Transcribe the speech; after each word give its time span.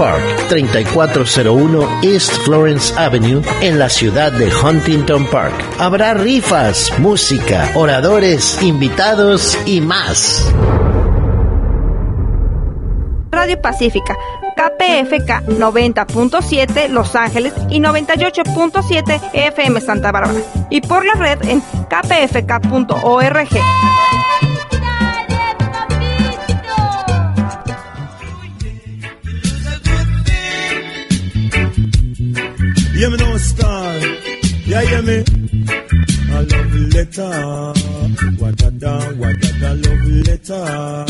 Park, 0.00 0.22
3401 0.48 2.00
East 2.02 2.32
Florence 2.46 2.98
Avenue, 2.98 3.42
en 3.60 3.78
la 3.78 3.90
ciudad 3.90 4.32
de 4.32 4.50
Huntington 4.50 5.26
Park. 5.26 5.52
Habrá 5.78 6.14
rifas, 6.14 6.90
música, 6.98 7.70
oradores, 7.74 8.62
invitados 8.62 9.58
y 9.66 9.82
más. 9.82 10.50
Radio 13.30 13.60
Pacífica, 13.60 14.16
KPFK 14.56 15.46
90.7 15.58 16.88
Los 16.88 17.14
Ángeles 17.14 17.52
y 17.68 17.80
98.7 17.80 19.20
FM 19.34 19.82
Santa 19.82 20.12
Bárbara. 20.12 20.40
Y 20.70 20.80
por 20.80 21.04
la 21.04 21.12
red 21.12 21.44
en 21.44 21.60
kpfk.org. 21.60 23.48
Yeah, 33.00 33.08
me 33.08 33.16
know 33.16 33.32
star. 33.38 33.96
Yeah, 34.66 34.82
yeah, 34.82 35.00
me. 35.00 35.24
A 36.32 36.42
love 36.52 36.74
letter. 36.92 37.72
What 38.38 38.56
da 38.58 38.68
da, 38.68 39.00
what 39.12 39.40
da 39.40 39.48
da, 39.58 39.72
love 39.72 40.06
letter. 40.28 41.06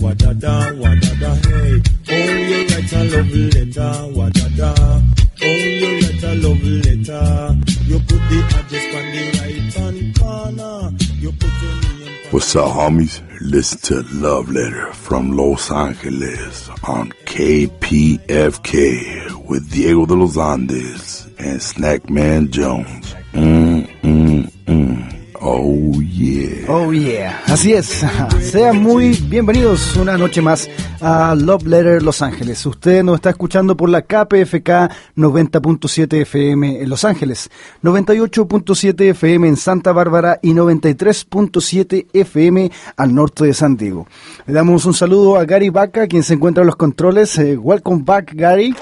What 0.00 0.16
da 0.16 0.32
da, 0.32 0.72
what 0.72 0.98
da 1.02 1.12
da, 1.20 1.34
hey. 1.34 1.82
Oh, 2.08 2.14
you 2.48 2.66
write 2.68 2.92
a 2.94 3.04
love 3.12 3.34
letter. 3.54 3.92
What 4.16 4.32
da 4.32 4.48
da. 4.56 4.72
Oh, 4.80 5.02
you 5.44 6.00
write 6.00 6.24
a 6.24 6.32
love 6.36 6.64
letter. 6.64 7.56
You 7.84 7.98
put 7.98 8.22
the 8.30 8.38
address 8.56 8.86
on 8.96 9.04
the 9.12 9.22
right 9.38 9.74
hand 9.74 10.18
corner. 10.18 10.80
You 11.20 11.30
put 11.32 11.52
your 11.60 11.74
name. 11.74 12.14
What's 12.30 12.56
up, 12.56 12.70
homies? 12.70 13.20
Listen 13.42 13.78
to 13.80 14.02
Love 14.14 14.50
Letter 14.50 14.94
from 14.94 15.32
Los 15.36 15.70
Angeles 15.70 16.70
on 16.84 17.12
KPFK 17.26 19.27
with 19.48 19.62
Diego 19.70 20.06
de 20.06 20.16
los 20.16 20.36
Andes 20.36 21.26
and 21.38 21.60
Snackman 21.60 22.50
Jones. 22.52 23.14
Mm, 23.32 23.86
mm, 24.02 24.50
mm. 24.66 25.18
Oh 25.40 25.92
yeah. 26.00 26.66
Oh 26.68 26.92
yeah. 26.92 27.40
Así 27.46 27.72
es. 27.72 28.04
Sean 28.42 28.82
muy 28.82 29.12
bienvenidos 29.28 29.96
una 29.96 30.18
noche 30.18 30.42
más 30.42 30.68
a 31.00 31.34
Love 31.36 31.66
Letter 31.66 32.02
Los 32.02 32.22
Ángeles. 32.22 32.66
Usted 32.66 33.04
nos 33.04 33.16
está 33.16 33.30
escuchando 33.30 33.76
por 33.76 33.88
la 33.88 34.02
KPFK 34.02 34.90
90.7 35.16 36.22
FM 36.22 36.82
en 36.82 36.88
Los 36.88 37.04
Ángeles, 37.04 37.50
98.7 37.82 39.10
FM 39.10 39.48
en 39.48 39.56
Santa 39.56 39.92
Bárbara 39.92 40.40
y 40.42 40.52
93.7 40.52 42.06
FM 42.12 42.70
al 42.96 43.14
norte 43.14 43.44
de 43.44 43.54
San 43.54 43.76
Diego. 43.76 44.08
Le 44.46 44.52
damos 44.52 44.84
un 44.84 44.94
saludo 44.94 45.36
a 45.36 45.44
Gary 45.44 45.70
Vaca, 45.70 46.08
quien 46.08 46.24
se 46.24 46.34
encuentra 46.34 46.62
en 46.62 46.66
los 46.66 46.76
controles. 46.76 47.38
Eh, 47.38 47.56
welcome 47.56 48.02
back, 48.04 48.32
Gary. 48.34 48.74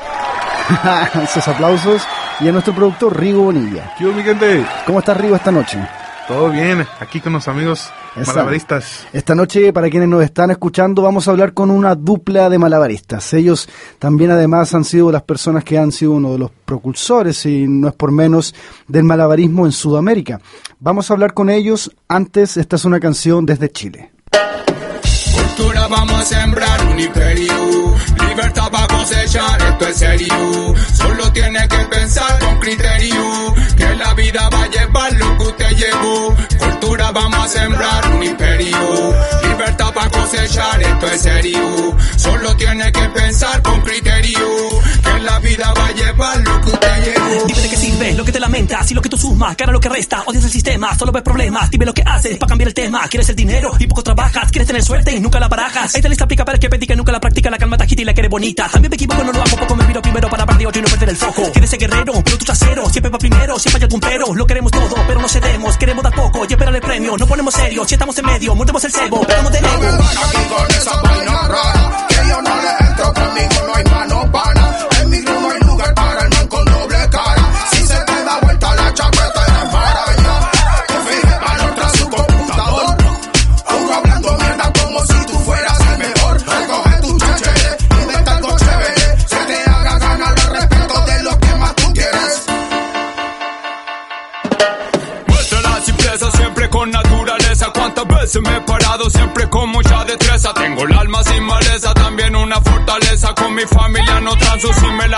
Esos 1.23 1.47
aplausos. 1.49 2.03
Y 2.41 2.49
a 2.49 2.53
nuestro 2.53 2.75
productor 2.75 3.19
Rigo 3.19 3.43
Bonilla. 3.43 3.95
¿Qué 3.99 4.05
mi 4.05 4.23
gente? 4.23 4.65
¿Cómo 4.87 4.99
está 4.99 5.15
Rigo 5.15 5.37
esta 5.37 5.51
noche? 5.51 5.79
Todo 6.29 6.51
bien, 6.51 6.85
aquí 6.99 7.21
con 7.21 7.35
los 7.35 7.47
amigos 7.47 7.89
malabaristas. 8.17 9.07
Esta 9.13 9.37
noche, 9.37 9.73
para 9.73 9.89
quienes 9.89 10.09
nos 10.09 10.25
están 10.25 10.51
escuchando, 10.51 11.03
vamos 11.03 11.29
a 11.29 11.31
hablar 11.31 11.55
con 11.55 11.71
una 11.71 11.95
dupla 11.95 12.51
de 12.51 12.59
malabaristas. 12.59 13.33
Ellos 13.35 13.69
también 14.01 14.33
además 14.33 14.75
han 14.75 14.85
sido 14.85 15.13
las 15.13 15.23
personas 15.23 15.63
que 15.63 15.79
han 15.79 15.93
sido 15.93 16.13
uno 16.13 16.33
de 16.33 16.39
los 16.39 16.51
propulsores, 16.51 17.47
y 17.47 17.69
no 17.69 17.87
es 17.87 17.95
por 17.95 18.11
menos, 18.11 18.57
del 18.89 19.05
malabarismo 19.05 19.67
en 19.67 19.73
Sudamérica. 19.73 20.41
Vamos 20.81 21.09
a 21.09 21.15
hablar 21.15 21.33
con 21.33 21.49
ellos. 21.49 21.93
Antes, 22.09 22.57
esta 22.57 22.75
es 22.75 22.85
una 22.85 22.99
canción 22.99 23.47
desde 23.47 23.71
Chile. 23.71 24.11
Cultura 25.33 25.87
vamos 25.87 26.21
a 26.21 26.25
sembrar 26.25 26.87
un 26.89 26.99
imperio, 26.99 27.55
libertad 28.29 28.69
para 29.07 29.19
cosechar, 29.19 29.63
esto 29.63 29.89
es 29.89 29.97
serio. 29.97 30.75
Solo 30.95 31.33
tiene 31.33 31.69
que 31.69 31.77
pensar 31.77 32.39
con 32.39 32.59
criterio, 32.59 33.55
que 33.77 33.95
la 33.97 34.15
vida 34.15 34.49
va 34.49 34.63
a 34.63 34.69
llevar 34.69 35.13
lo 35.13 35.39
que 35.39 35.43
usted 35.45 35.71
llevó. 35.77 36.37
Cultura 36.59 37.11
vamos 37.13 37.45
a 37.45 37.49
sembrar 37.49 38.15
un 38.15 38.23
imperio, 38.23 39.15
libertad 39.43 39.93
para 39.93 40.11
cosechar, 40.11 40.83
esto 40.83 41.07
es 41.07 41.23
serio. 41.23 41.97
Solo 42.17 42.57
tiene 42.57 42.91
que 42.93 43.09
pensar 43.11 43.63
con 43.63 43.81
criterio, 43.83 44.49
que 45.03 45.21
la 45.21 45.39
vida 45.41 45.73
va 45.77 45.87
a 45.87 45.93
llevar 45.93 46.39
lo 46.39 46.61
que 46.63 46.71
usted 46.71 47.05
llevó. 47.05 47.47
Lo 47.97 48.25
que 48.27 48.33
te 48.33 48.39
lamentas 48.39 48.91
y 48.91 48.95
lo 48.95 49.01
que 49.01 49.09
tú 49.09 49.17
sumas, 49.17 49.57
cara 49.57 49.73
lo 49.73 49.81
que 49.81 49.89
resta, 49.89 50.23
odias 50.27 50.45
el 50.45 50.51
sistema, 50.51 50.95
solo 50.99 51.13
ves 51.13 51.23
problemas, 51.23 51.71
dime 51.71 51.87
lo 51.87 51.95
que 51.95 52.03
haces 52.03 52.37
para 52.37 52.51
cambiar 52.51 52.69
el 52.69 52.75
tema, 52.75 53.09
quieres 53.09 53.27
el 53.31 53.37
dinero 53.37 53.73
y 53.79 53.87
poco 53.87 54.03
trabajas, 54.03 54.51
quieres 54.51 54.67
tener 54.67 54.85
suerte 54.85 55.17
y 55.17 55.21
nunca 55.21 55.41
la 55.41 55.49
barajas, 55.49 55.95
esta 55.95 56.07
lista 56.07 56.25
aplica 56.25 56.45
para 56.45 56.59
que 56.59 56.69
y 56.69 56.97
nunca 56.97 57.11
la 57.11 57.21
practica, 57.21 57.49
la 57.51 57.57
calma 57.57 57.79
tajita 57.79 58.03
y 58.03 58.05
la 58.05 58.13
quiere 58.13 58.29
bonita, 58.29 58.69
también 58.69 58.91
me 58.91 58.97
equivoco, 58.97 59.25
no 59.25 59.33
lo 59.33 59.43
hago, 59.43 59.57
poco 59.57 59.77
me 59.77 59.87
miro 59.87 60.03
primero 60.03 60.29
para 60.29 60.43
hablar 60.43 60.61
y 60.61 60.65
no 60.65 60.89
perder 60.89 61.09
el 61.09 61.17
foco, 61.17 61.51
quieres 61.53 61.71
ser 61.71 61.79
guerrero, 61.79 62.13
pero 62.23 62.37
tú 62.37 62.45
trasero, 62.45 62.91
siempre 62.91 63.11
va 63.11 63.19
primero, 63.19 63.59
siempre 63.59 63.79
hay 63.81 63.85
algún 63.85 64.01
pero, 64.01 64.35
lo 64.35 64.47
queremos 64.47 64.73
todo, 64.73 64.95
pero 65.07 65.21
no 65.21 65.29
cedemos, 65.29 65.79
queremos 65.79 66.05
dar 66.05 66.15
poco 66.15 66.45
y 66.47 66.53
esperar 66.53 66.75
el 66.75 66.83
premio, 66.83 67.17
no 67.17 67.27
ponemos 67.27 67.55
serio, 67.55 67.85
si 67.87 67.95
estamos 67.95 68.19
en 68.19 68.27
medio, 68.27 68.55
mordemos 68.55 68.85
el 68.85 68.93
cebo, 68.93 69.27
pero 69.27 69.49
de 69.49 69.59
ego. 69.59 69.67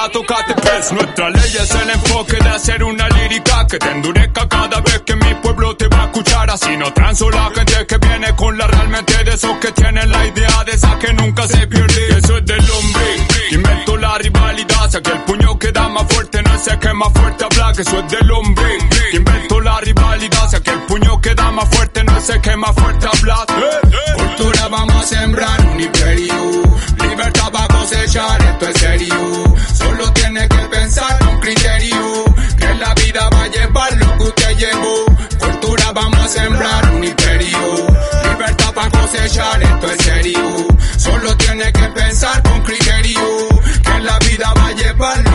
La 0.09 0.13
tocaste. 0.13 0.55
Pues 0.55 0.93
nuestra 0.93 1.31
ley 1.31 1.57
es 1.61 1.75
el 1.75 1.91
enfoque 1.91 2.37
de 2.37 2.49
hacer 2.49 2.85
una 2.85 3.09
lírica 3.09 3.67
que 3.67 3.79
te 3.79 3.91
endurezca 3.91 4.49
cada 4.49 4.81
vez 4.81 5.03
que 5.05 5.17
mi 5.17 5.35
pueblo 5.43 5.77
te 5.77 5.89
va 5.89 6.03
a 6.03 6.05
escuchar. 6.07 6.51
Así 6.51 6.77
no 6.77 6.93
transo 6.93 7.31
la 7.31 7.51
gente 7.55 7.87
que 7.87 7.99
viene 7.99 8.35
con 8.37 8.57
la 8.57 8.67
realmente 8.67 9.25
de 9.25 9.35
esos 9.35 9.57
que 9.59 9.73
tienen 9.73 10.11
la 10.11 10.27
idea 10.27 10.65
de 10.65 10.73
esa 10.73 10.99
que 10.99 11.13
nunca 11.13 11.47
se 11.47 11.67
pierde. 11.67 12.19
Eso 12.19 12.39
es 12.39 12.45
del 12.45 12.71
hombre. 12.71 13.27
Invento 13.51 13.97
la 13.97 14.19
rivalidad, 14.19 14.91
sé 14.91 15.03
que 15.03 15.11
el 15.11 15.21
puño 15.21 15.59
que 15.59 15.73
da 15.73 15.89
más 15.89 16.07
fuerte 16.09 16.43
no 16.43 16.49
el 16.55 16.79
que 16.79 16.93
más 16.93 17.13
fuerte 17.13 17.45
habla, 17.45 17.73
que 17.73 17.83
eso 17.83 17.99
es 17.99 18.11
del 18.11 18.31
hombre. 18.31 18.79
Invento 19.13 19.61
la 19.61 19.81
rivalidad, 19.81 20.49
sé 20.49 20.63
que 20.63 20.71
el 20.71 20.83
puño 20.83 21.21
que 21.21 21.35
da 21.35 21.51
más 21.51 21.69
fuerte 21.69 22.05
no 22.05 22.19
el 22.19 22.41
que 22.41 22.57
más 22.57 22.75
fuerte 22.75 23.07
habla. 23.07 23.47
Cultura 24.17 24.69
vamos 24.69 24.97
a 24.97 25.03
sembrar 25.07 25.67
un 25.67 25.81
imperio, 25.81 26.35
libertad 27.01 27.53
para 27.53 27.68
cosechar, 27.89 28.43
esto 28.43 28.69
es 28.69 28.81
serio. 28.81 29.57
Solo 29.75 30.13
tiene 30.13 30.47
que 30.49 30.59
pensar 30.71 31.19
con 31.21 31.41
criterio, 31.41 32.25
que 32.59 32.75
la 32.75 32.95
vida 32.95 33.29
va 33.31 33.43
a 33.43 33.49
llevar 33.49 33.97
lo 33.97 34.19
que 34.19 34.25
usted 34.25 34.57
llevó. 34.59 35.05
Cultura 35.39 35.93
vamos 35.95 36.21
a 36.21 36.29
sembrar 36.29 36.91
un 36.91 37.05
imperio, 37.05 37.87
libertad 38.31 38.75
para 38.75 38.91
cosechar, 38.91 39.63
esto 39.63 39.91
es 39.91 40.05
serio. 40.05 40.69
Solo 40.99 41.37
tiene 41.39 41.73
que 41.73 41.89
pensar 41.89 42.43
con 42.43 42.63
criterio, 42.63 43.49
que 43.83 43.99
la 44.01 44.19
vida 44.19 44.53
va 44.55 44.67
a 44.67 44.73
llevar 44.73 45.28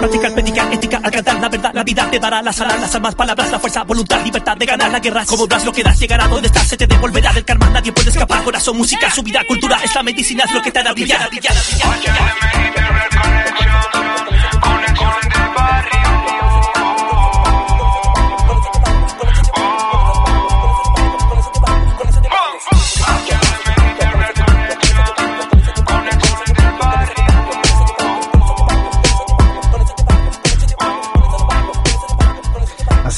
Practicar, 0.00 0.32
predicar, 0.32 0.72
ética, 0.72 0.98
al 1.04 1.10
cantar 1.10 1.38
la 1.38 1.48
verdad, 1.50 1.72
la 1.74 1.84
vida 1.84 2.10
te 2.10 2.18
dará 2.18 2.40
las 2.40 2.58
alas, 2.58 2.80
las 2.80 2.94
armas, 2.94 3.14
palabras, 3.14 3.50
la 3.50 3.58
fuerza, 3.58 3.84
voluntad, 3.84 4.24
libertad 4.24 4.56
de 4.56 4.64
ganar 4.64 4.90
la 4.90 4.98
guerra. 4.98 5.26
Como 5.26 5.46
das 5.46 5.62
lo 5.66 5.72
que 5.72 5.82
das, 5.82 6.00
llegará 6.00 6.26
donde 6.26 6.46
estás, 6.46 6.68
se 6.68 6.78
te 6.78 6.86
devolverá 6.86 7.34
del 7.34 7.44
karma, 7.44 7.68
nadie 7.68 7.92
puede 7.92 8.08
escapar. 8.08 8.42
Corazón, 8.42 8.78
música, 8.78 9.10
su 9.10 9.22
vida, 9.22 9.44
cultura, 9.46 9.78
es 9.84 9.94
la 9.94 10.02
medicina, 10.02 10.44
es 10.44 10.54
lo 10.54 10.62
que 10.62 10.70
te 10.70 10.78
hará 10.78 10.94
brillar, 10.94 11.28
brillar, 11.28 11.54
brillar. 11.54 12.00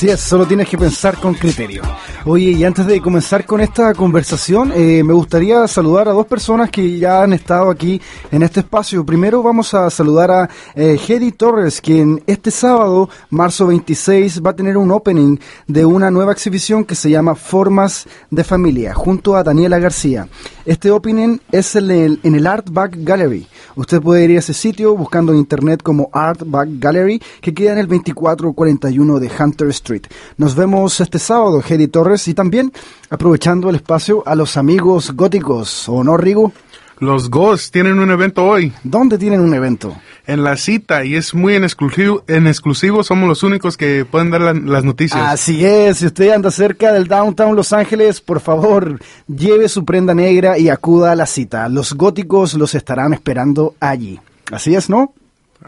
Así 0.03 0.17
solo 0.17 0.47
tienes 0.47 0.69
que 0.69 0.77
pensar 0.77 1.17
con 1.21 1.35
criterio. 1.35 1.83
Oye, 2.25 2.51
y 2.51 2.65
antes 2.65 2.87
de 2.87 3.01
comenzar 3.01 3.47
con 3.47 3.61
esta 3.61 3.95
conversación, 3.95 4.73
eh, 4.75 5.05
me 5.05 5.13
gustaría 5.13 5.69
saludar 5.69 6.09
a 6.09 6.13
dos 6.13 6.27
personas 6.27 6.71
que 6.71 6.99
ya 6.99 7.23
han 7.23 7.33
estado 7.33 7.71
aquí 7.71 8.01
en 8.33 8.43
este 8.43 8.61
espacio. 8.61 9.07
Primero 9.07 9.45
vamos 9.45 9.75
a 9.75 9.89
saludar 9.91 10.31
a 10.33 10.51
eh, 10.75 10.99
Torres, 11.37 11.81
quien 11.81 12.21
este 12.27 12.51
sábado, 12.51 13.09
marzo 13.31 13.69
26, 13.69 14.43
va 14.45 14.51
a 14.51 14.57
tener 14.57 14.77
un 14.77 14.91
opening 14.91 15.37
de 15.69 15.85
una 15.85 16.11
nueva 16.11 16.33
exhibición 16.33 16.85
que 16.85 16.97
se 16.97 17.09
llama 17.09 17.37
Formas 17.37 18.09
de 18.29 18.43
Familia, 18.43 18.95
junto 18.95 19.37
a 19.37 19.45
Daniela 19.45 19.79
García. 19.79 20.27
Este 20.65 20.91
opening 20.91 21.39
es 21.53 21.77
en 21.77 21.91
el, 21.93 22.21
en 22.25 22.35
el 22.35 22.49
Art 22.49 22.69
Back 22.71 22.97
Gallery. 22.99 23.47
Usted 23.77 24.01
puede 24.01 24.25
ir 24.25 24.37
a 24.37 24.41
ese 24.41 24.53
sitio 24.53 24.97
buscando 24.97 25.33
en 25.33 25.39
internet 25.39 25.81
como 25.83 26.11
Art 26.13 26.43
Back 26.45 26.69
Gallery, 26.79 27.23
que 27.41 27.55
queda 27.55 27.73
en 27.73 27.79
el 27.79 27.87
2441 27.87 29.21
de 29.21 29.31
Hunter 29.39 29.69
Street. 29.69 29.92
Nos 30.39 30.55
vemos 30.55 31.01
este 31.01 31.19
sábado, 31.19 31.63
Hedy 31.67 31.89
Torres, 31.89 32.27
y 32.29 32.35
también 32.35 32.73
aprovechando 33.11 33.69
el 33.71 33.77
espacio 33.77 34.23
a 34.27 34.35
los 34.35 34.57
amigos 34.57 35.13
góticos, 35.13 35.89
¿o 35.89 36.03
no, 36.05 36.17
Rigo? 36.17 36.53
Los 36.99 37.31
Ghosts 37.31 37.73
tienen 37.73 37.99
un 37.99 38.13
evento 38.13 38.45
hoy. 38.45 38.73
¿Dónde 38.85 39.19
tienen 39.19 39.41
un 39.41 39.53
evento? 39.55 39.97
En 40.25 40.45
la 40.45 40.57
cita 40.57 41.05
y 41.05 41.17
es 41.17 41.35
muy 41.35 41.55
en 41.57 41.65
exclusivo, 41.65 42.23
en 42.29 42.47
exclusivo 42.47 43.03
somos 43.03 43.29
los 43.29 43.43
únicos 43.43 43.77
que 43.77 44.05
pueden 44.09 44.31
dar 44.31 44.41
la- 44.41 44.53
las 44.53 44.85
noticias. 44.85 45.21
Así 45.21 45.65
es, 45.65 45.97
si 45.99 46.07
usted 46.07 46.31
anda 46.31 46.53
cerca 46.53 46.93
del 46.93 47.09
downtown 47.09 47.57
Los 47.57 47.73
Ángeles, 47.73 48.21
por 48.21 48.39
favor, 48.39 49.01
lleve 49.27 49.69
su 49.69 49.85
prenda 49.85 50.15
negra 50.15 50.57
y 50.59 50.69
acuda 50.69 51.11
a 51.11 51.17
la 51.17 51.27
cita. 51.27 51.69
Los 51.69 51.95
góticos 51.95 52.55
los 52.55 52.77
estarán 52.77 53.13
esperando 53.15 53.75
allí. 53.81 54.21
Así 54.53 54.77
es, 54.77 54.89
¿no? 54.89 55.13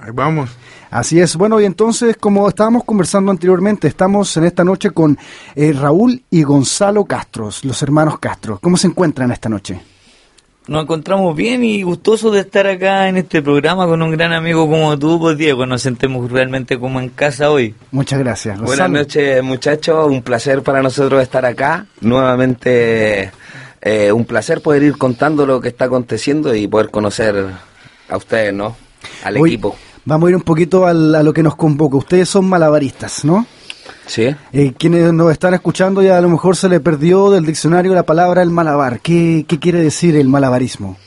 Ahí 0.01 0.11
vamos. 0.13 0.51
Así 0.91 1.21
es. 1.21 1.37
Bueno, 1.37 1.61
y 1.61 1.65
entonces, 1.65 2.17
como 2.17 2.49
estábamos 2.49 2.85
conversando 2.85 3.31
anteriormente, 3.31 3.89
estamos 3.89 4.37
en 4.37 4.45
esta 4.45 4.65
noche 4.65 4.91
con 4.91 5.19
eh, 5.55 5.73
Raúl 5.73 6.23
y 6.31 6.43
Gonzalo 6.43 7.05
Castros, 7.05 7.65
los 7.65 7.83
hermanos 7.83 8.19
Castro. 8.19 8.59
¿Cómo 8.61 8.77
se 8.77 8.87
encuentran 8.87 9.31
esta 9.33 9.49
noche? 9.49 9.81
Nos 10.67 10.85
encontramos 10.85 11.37
bien 11.37 11.63
y 11.63 11.83
gustosos 11.83 12.33
de 12.33 12.41
estar 12.41 12.67
acá 12.67 13.09
en 13.09 13.19
este 13.19 13.43
programa 13.43 13.87
con 13.87 14.01
un 14.01 14.11
gran 14.13 14.33
amigo 14.33 14.67
como 14.67 14.99
tú, 14.99 15.19
pues 15.19 15.37
Diego. 15.37 15.67
Nos 15.67 15.83
sentemos 15.83 16.31
realmente 16.31 16.79
como 16.79 17.01
en 17.01 17.11
casa 17.11 17.51
hoy. 17.51 17.75
Muchas 17.91 18.19
gracias. 18.19 18.59
Buenas 18.61 18.89
noches 18.89 19.43
muchachos, 19.43 20.07
un 20.09 20.23
placer 20.23 20.63
para 20.63 20.81
nosotros 20.81 21.23
estar 21.23 21.45
acá. 21.45 21.85
Nuevamente 22.01 23.31
eh, 23.83 24.11
un 24.11 24.25
placer 24.25 24.63
poder 24.63 24.85
ir 24.85 24.97
contando 24.97 25.45
lo 25.45 25.61
que 25.61 25.69
está 25.69 25.85
aconteciendo 25.85 26.55
y 26.55 26.67
poder 26.67 26.91
conocer 26.91 27.45
a 28.09 28.17
ustedes, 28.17 28.55
¿no? 28.55 28.75
Al 29.25 29.37
Hoy 29.37 29.51
equipo. 29.51 29.77
Vamos 30.05 30.27
a 30.27 30.31
ir 30.31 30.37
un 30.37 30.43
poquito 30.43 30.87
al- 30.87 31.15
a 31.15 31.23
lo 31.23 31.33
que 31.33 31.43
nos 31.43 31.57
convoca. 31.57 31.97
Ustedes 31.97 32.29
son 32.29 32.47
malabaristas, 32.47 33.25
¿no? 33.25 33.47
Sí. 34.07 34.35
Eh, 34.53 34.73
quienes 34.79 35.13
nos 35.15 35.33
están 35.33 35.55
escuchando 35.55 36.03
ya 36.03 36.19
a 36.19 36.21
lo 36.21 36.29
mejor 36.29 36.57
se 36.57 36.69
le 36.69 36.79
perdió 36.81 37.31
del 37.31 37.47
diccionario 37.47 37.95
la 37.95 38.03
palabra 38.03 38.43
el 38.43 38.51
malabar. 38.51 39.01
¿Qué, 39.01 39.47
qué 39.49 39.59
quiere 39.59 39.81
decir 39.81 40.15
el 40.17 40.29
malabarismo? 40.29 40.99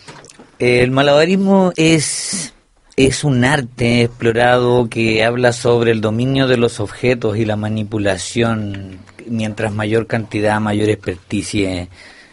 El 0.58 0.90
malabarismo 0.90 1.72
es, 1.76 2.54
es 2.96 3.24
un 3.24 3.46
arte 3.46 4.02
explorado 4.02 4.90
que 4.90 5.24
habla 5.24 5.54
sobre 5.54 5.92
el 5.92 6.02
dominio 6.02 6.48
de 6.48 6.58
los 6.58 6.80
objetos 6.80 7.38
y 7.38 7.46
la 7.46 7.56
manipulación. 7.56 8.98
Mientras 9.28 9.74
mayor 9.74 10.08
cantidad, 10.08 10.60
mayor 10.60 10.90
experticia. 10.90 11.88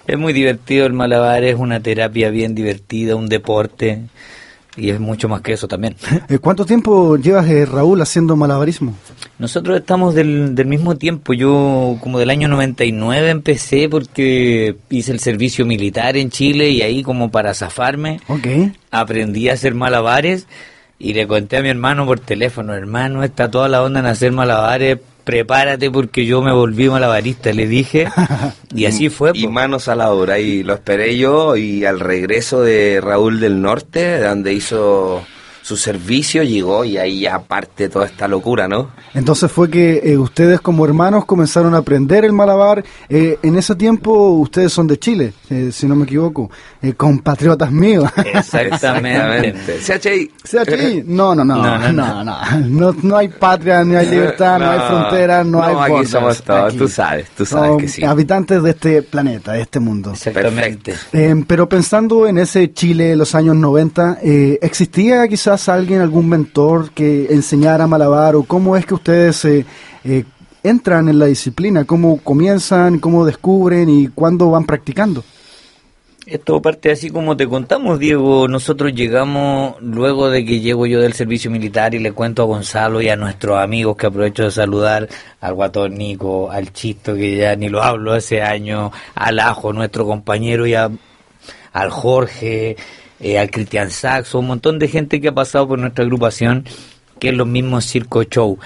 Es 0.06 0.18
muy 0.18 0.32
divertido 0.32 0.86
el 0.86 0.92
malabar, 0.92 1.44
es 1.44 1.56
una 1.56 1.80
terapia 1.80 2.30
bien 2.30 2.54
divertida, 2.54 3.16
un 3.16 3.28
deporte. 3.28 4.00
Y 4.76 4.90
es 4.90 4.98
mucho 4.98 5.28
más 5.28 5.40
que 5.40 5.52
eso 5.52 5.68
también. 5.68 5.94
Eh, 6.28 6.38
¿Cuánto 6.38 6.64
tiempo 6.64 7.16
llevas, 7.16 7.46
eh, 7.48 7.64
Raúl, 7.66 8.00
haciendo 8.02 8.34
malabarismo? 8.36 8.94
Nosotros 9.38 9.76
estamos 9.78 10.14
del, 10.14 10.54
del 10.54 10.66
mismo 10.66 10.96
tiempo. 10.96 11.32
Yo 11.34 11.96
como 12.00 12.18
del 12.18 12.30
año 12.30 12.48
99 12.48 13.30
empecé 13.30 13.88
porque 13.88 14.76
hice 14.90 15.12
el 15.12 15.20
servicio 15.20 15.66
militar 15.66 16.16
en 16.16 16.30
Chile 16.30 16.70
y 16.70 16.82
ahí 16.82 17.02
como 17.02 17.30
para 17.30 17.54
zafarme 17.54 18.20
Ok. 18.28 18.46
aprendí 18.90 19.48
a 19.48 19.52
hacer 19.54 19.74
malabares 19.74 20.46
y 20.98 21.12
le 21.14 21.26
conté 21.26 21.58
a 21.58 21.62
mi 21.62 21.68
hermano 21.68 22.06
por 22.06 22.20
teléfono, 22.20 22.72
hermano, 22.74 23.22
está 23.22 23.50
toda 23.50 23.68
la 23.68 23.82
onda 23.82 24.00
en 24.00 24.06
hacer 24.06 24.32
malabares, 24.32 24.98
prepárate 25.24 25.90
porque 25.90 26.26
yo 26.26 26.42
me 26.42 26.52
volví 26.52 26.88
malabarista, 26.88 27.52
le 27.52 27.66
dije. 27.66 28.08
Y 28.74 28.86
así 28.86 29.08
fue. 29.08 29.30
Y 29.34 29.44
po. 29.44 29.52
manos 29.52 29.86
a 29.86 29.94
la 29.94 30.10
obra. 30.10 30.40
Y 30.40 30.64
lo 30.64 30.74
esperé 30.74 31.16
yo 31.16 31.54
y 31.54 31.84
al 31.84 32.00
regreso 32.00 32.60
de 32.60 33.00
Raúl 33.00 33.38
del 33.38 33.62
Norte, 33.62 34.18
donde 34.18 34.52
hizo 34.52 35.24
su 35.64 35.78
servicio, 35.78 36.42
llegó 36.42 36.84
y 36.84 36.98
ahí 36.98 37.20
ya 37.20 37.38
parte 37.38 37.88
toda 37.88 38.04
esta 38.04 38.28
locura, 38.28 38.68
¿no? 38.68 38.90
Entonces 39.14 39.50
fue 39.50 39.70
que 39.70 40.02
eh, 40.04 40.18
ustedes 40.18 40.60
como 40.60 40.84
hermanos 40.84 41.24
comenzaron 41.24 41.74
a 41.74 41.78
aprender 41.78 42.22
el 42.26 42.34
malabar. 42.34 42.84
Eh, 43.08 43.38
en 43.42 43.56
ese 43.56 43.74
tiempo 43.74 44.12
ustedes 44.32 44.74
son 44.74 44.86
de 44.86 44.98
Chile, 44.98 45.32
eh, 45.48 45.70
si 45.72 45.86
no 45.86 45.96
me 45.96 46.04
equivoco, 46.04 46.50
eh, 46.82 46.92
compatriotas 46.92 47.72
míos. 47.72 48.10
Exactamente. 48.34 49.78
CHI. 49.78 50.32
CHI, 50.44 51.02
no, 51.06 51.34
no, 51.34 51.42
no, 51.46 51.56
No, 51.56 51.78
no, 51.78 51.92
no, 51.92 52.24
no, 52.24 52.58
no, 52.60 52.96
no 53.02 53.16
hay 53.16 53.28
patria, 53.28 53.82
ni 53.84 53.94
hay 53.94 54.10
libertad, 54.10 54.58
no, 54.58 54.70
hay 54.70 54.80
fronteras, 54.80 55.46
no, 55.46 55.62
hay 55.62 55.92
aquí 55.92 56.06
somos 56.06 56.42
todos, 56.42 56.68
Aquí 56.68 56.76
tú 56.76 56.88
sabes, 56.88 57.26
tú 57.34 57.46
sabes 57.46 57.78
que 57.78 57.88
sí. 57.88 58.04
habitantes 58.04 58.62
de 58.62 58.70
este 58.70 59.02
planeta, 59.02 59.52
de 59.52 59.62
este 59.62 59.80
mundo. 59.80 60.10
Exactamente. 60.10 60.94
Eh, 61.14 61.34
pero 61.46 61.70
pensando 61.70 62.26
en 62.26 62.36
ese 62.36 62.70
Chile 62.74 63.04
de 63.04 63.16
los 63.16 63.34
años 63.34 63.56
90, 63.56 64.18
eh, 64.22 64.58
¿existía 64.60 65.26
quizás 65.26 65.53
alguien, 65.68 66.00
algún 66.00 66.28
mentor 66.28 66.90
que 66.90 67.26
enseñara 67.30 67.86
malabar 67.86 68.36
o 68.36 68.42
cómo 68.44 68.76
es 68.76 68.84
que 68.86 68.94
ustedes 68.94 69.44
eh, 69.44 69.64
eh, 70.04 70.24
entran 70.62 71.08
en 71.08 71.18
la 71.18 71.26
disciplina? 71.26 71.84
¿Cómo 71.84 72.18
comienzan, 72.18 72.98
cómo 72.98 73.24
descubren 73.24 73.88
y 73.88 74.08
cuándo 74.08 74.50
van 74.50 74.64
practicando? 74.64 75.22
Esto 76.26 76.62
parte 76.62 76.90
así 76.90 77.10
como 77.10 77.36
te 77.36 77.46
contamos, 77.46 77.98
Diego. 77.98 78.48
Nosotros 78.48 78.94
llegamos 78.94 79.74
luego 79.82 80.30
de 80.30 80.42
que 80.46 80.60
llego 80.60 80.86
yo 80.86 81.00
del 81.02 81.12
servicio 81.12 81.50
militar 81.50 81.94
y 81.94 81.98
le 81.98 82.12
cuento 82.12 82.42
a 82.42 82.46
Gonzalo 82.46 83.02
y 83.02 83.10
a 83.10 83.16
nuestros 83.16 83.58
amigos 83.58 83.94
que 83.98 84.06
aprovecho 84.06 84.44
de 84.44 84.50
saludar, 84.50 85.06
al 85.42 85.52
guatón 85.54 85.94
Nico, 85.98 86.50
al 86.50 86.72
Chisto 86.72 87.14
que 87.14 87.36
ya 87.36 87.54
ni 87.56 87.68
lo 87.68 87.82
hablo 87.82 88.14
hace 88.14 88.40
años, 88.40 88.90
al 89.14 89.38
Ajo, 89.38 89.74
nuestro 89.74 90.06
compañero, 90.06 90.66
y 90.66 90.72
a- 90.74 90.90
al 91.74 91.90
Jorge, 91.90 92.76
eh, 93.20 93.38
al 93.38 93.50
Cristian 93.50 93.90
Saxo, 93.90 94.38
un 94.38 94.46
montón 94.48 94.78
de 94.78 94.88
gente 94.88 95.20
que 95.20 95.28
ha 95.28 95.34
pasado 95.34 95.68
por 95.68 95.78
nuestra 95.78 96.04
agrupación, 96.04 96.64
que 97.18 97.28
es 97.30 97.34
los 97.34 97.46
mismos 97.46 97.84
Circo 97.86 98.22
Show. 98.24 98.58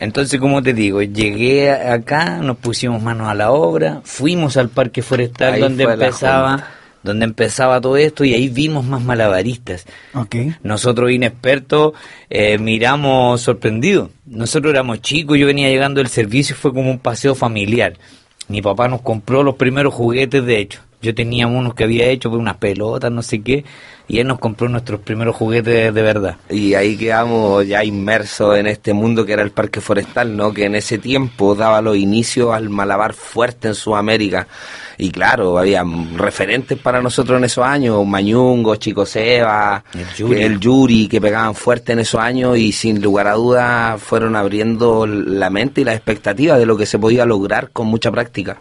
Entonces, 0.00 0.38
como 0.38 0.62
te 0.62 0.72
digo, 0.72 1.02
llegué 1.02 1.70
a- 1.70 1.94
acá, 1.94 2.36
nos 2.38 2.56
pusimos 2.58 3.02
manos 3.02 3.28
a 3.28 3.34
la 3.34 3.50
obra, 3.50 4.00
fuimos 4.04 4.56
al 4.56 4.68
parque 4.68 5.02
forestal 5.02 5.54
Ahí 5.54 5.60
donde 5.60 5.84
empezaba 5.84 6.68
donde 7.00 7.24
empezaba 7.24 7.80
todo 7.80 7.96
esto 7.96 8.24
y 8.24 8.34
ahí 8.34 8.48
vimos 8.48 8.84
más 8.84 9.00
malabaristas. 9.00 9.86
Ok. 10.14 10.34
Nosotros 10.62 11.10
inexpertos 11.12 11.92
eh, 12.28 12.58
miramos 12.58 13.40
sorprendidos. 13.40 14.10
Nosotros 14.26 14.72
éramos 14.72 15.00
chicos, 15.00 15.38
yo 15.38 15.46
venía 15.46 15.68
llegando 15.68 16.00
del 16.00 16.08
servicio 16.08 16.54
y 16.54 16.58
fue 16.58 16.74
como 16.74 16.90
un 16.90 16.98
paseo 16.98 17.34
familiar. 17.36 17.94
Mi 18.48 18.60
papá 18.62 18.88
nos 18.88 19.00
compró 19.02 19.42
los 19.42 19.54
primeros 19.54 19.94
juguetes, 19.94 20.44
de 20.44 20.58
hecho. 20.58 20.80
Yo 21.00 21.14
tenía 21.14 21.46
unos 21.46 21.74
que 21.74 21.84
había 21.84 22.06
hecho, 22.06 22.28
pues, 22.28 22.40
unas 22.40 22.56
pelotas, 22.56 23.12
no 23.12 23.22
sé 23.22 23.40
qué, 23.40 23.64
y 24.08 24.18
él 24.18 24.26
nos 24.26 24.40
compró 24.40 24.68
nuestros 24.68 24.98
primeros 25.00 25.36
juguetes 25.36 25.94
de 25.94 26.02
verdad. 26.02 26.36
Y 26.50 26.74
ahí 26.74 26.96
quedamos 26.96 27.64
ya 27.68 27.84
inmersos 27.84 28.56
en 28.58 28.66
este 28.66 28.92
mundo 28.94 29.24
que 29.24 29.34
era 29.34 29.42
el 29.42 29.52
parque 29.52 29.80
forestal, 29.80 30.36
¿no? 30.36 30.52
Que 30.52 30.64
en 30.64 30.74
ese 30.74 30.98
tiempo 30.98 31.54
daba 31.54 31.80
los 31.82 31.96
inicios 31.96 32.52
al 32.52 32.68
malabar 32.68 33.12
fuerte 33.12 33.68
en 33.68 33.74
Sudamérica. 33.74 34.48
Y 35.00 35.10
claro, 35.10 35.56
había 35.58 35.84
referentes 36.16 36.76
para 36.78 37.00
nosotros 37.00 37.38
en 37.38 37.44
esos 37.44 37.64
años, 37.64 38.04
Mañungo, 38.04 38.74
Chico 38.74 39.06
Seba, 39.06 39.84
El 39.94 40.06
Yuri. 40.16 40.34
que- 40.34 40.44
el 40.46 40.58
Yuri, 40.58 41.06
que 41.06 41.20
pegaban 41.20 41.54
fuerte 41.54 41.92
en 41.92 42.00
esos 42.00 42.20
años 42.20 42.58
y 42.58 42.72
sin 42.72 43.00
lugar 43.00 43.28
a 43.28 43.34
dudas 43.34 44.02
fueron 44.02 44.34
abriendo 44.34 45.06
la 45.06 45.48
mente 45.50 45.82
y 45.82 45.84
las 45.84 45.94
expectativas 45.94 46.58
de 46.58 46.66
lo 46.66 46.76
que 46.76 46.86
se 46.86 46.98
podía 46.98 47.24
lograr 47.24 47.70
con 47.72 47.86
mucha 47.86 48.10
práctica. 48.10 48.58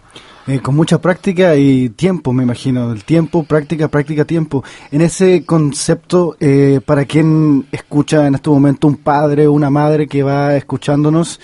Eh, 0.48 0.60
con 0.62 0.76
mucha 0.76 1.02
práctica 1.02 1.56
y 1.58 1.90
tiempo, 1.90 2.32
me 2.32 2.44
imagino. 2.44 2.94
El 2.94 3.04
tiempo, 3.04 3.44
práctica, 3.44 3.90
práctica, 3.90 4.24
tiempo. 4.24 4.64
En 4.92 5.02
ese 5.02 5.44
concepto, 5.46 6.38
eh, 6.40 6.80
para 6.86 7.04
quien 7.04 7.68
escucha 7.72 8.28
en 8.28 8.36
este 8.36 8.50
momento 8.50 8.88
un 8.88 8.96
padre 8.96 9.48
o 9.48 9.52
una 9.52 9.70
madre 9.70 10.08
que 10.08 10.24
va 10.24 10.56
escuchándonos, 10.56 11.42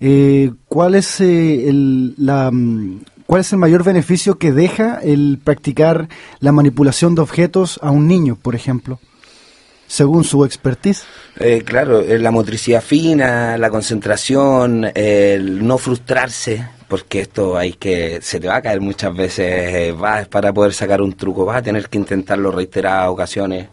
eh, 0.00 0.52
¿cuál 0.68 0.94
es 0.94 1.20
eh, 1.20 1.68
el, 1.68 2.14
la, 2.16 2.50
mm, 2.50 3.00
cuál 3.26 3.40
es 3.40 3.52
el 3.52 3.58
mayor 3.58 3.84
beneficio 3.84 4.38
que 4.38 4.52
deja 4.52 5.00
el 5.00 5.38
practicar 5.42 6.08
la 6.40 6.52
manipulación 6.52 7.14
de 7.14 7.22
objetos 7.22 7.78
a 7.82 7.90
un 7.90 8.06
niño, 8.06 8.36
por 8.40 8.54
ejemplo, 8.54 9.00
según 9.86 10.24
su 10.24 10.44
expertise? 10.44 11.04
Eh, 11.38 11.62
claro, 11.64 12.00
eh, 12.00 12.18
la 12.18 12.30
motricidad 12.30 12.82
fina, 12.82 13.58
la 13.58 13.70
concentración, 13.70 14.86
el 14.94 15.66
no 15.66 15.78
frustrarse, 15.78 16.66
porque 16.88 17.20
esto 17.20 17.56
hay 17.56 17.72
que, 17.72 18.20
se 18.22 18.40
te 18.40 18.48
va 18.48 18.56
a 18.56 18.62
caer 18.62 18.80
muchas 18.80 19.14
veces, 19.14 19.74
eh, 19.74 19.92
vas 19.92 20.28
para 20.28 20.52
poder 20.52 20.72
sacar 20.72 21.02
un 21.02 21.14
truco, 21.14 21.44
vas 21.44 21.58
a 21.58 21.62
tener 21.62 21.88
que 21.88 21.98
intentarlo 21.98 22.50
reiteradas 22.50 23.08
ocasiones. 23.08 23.68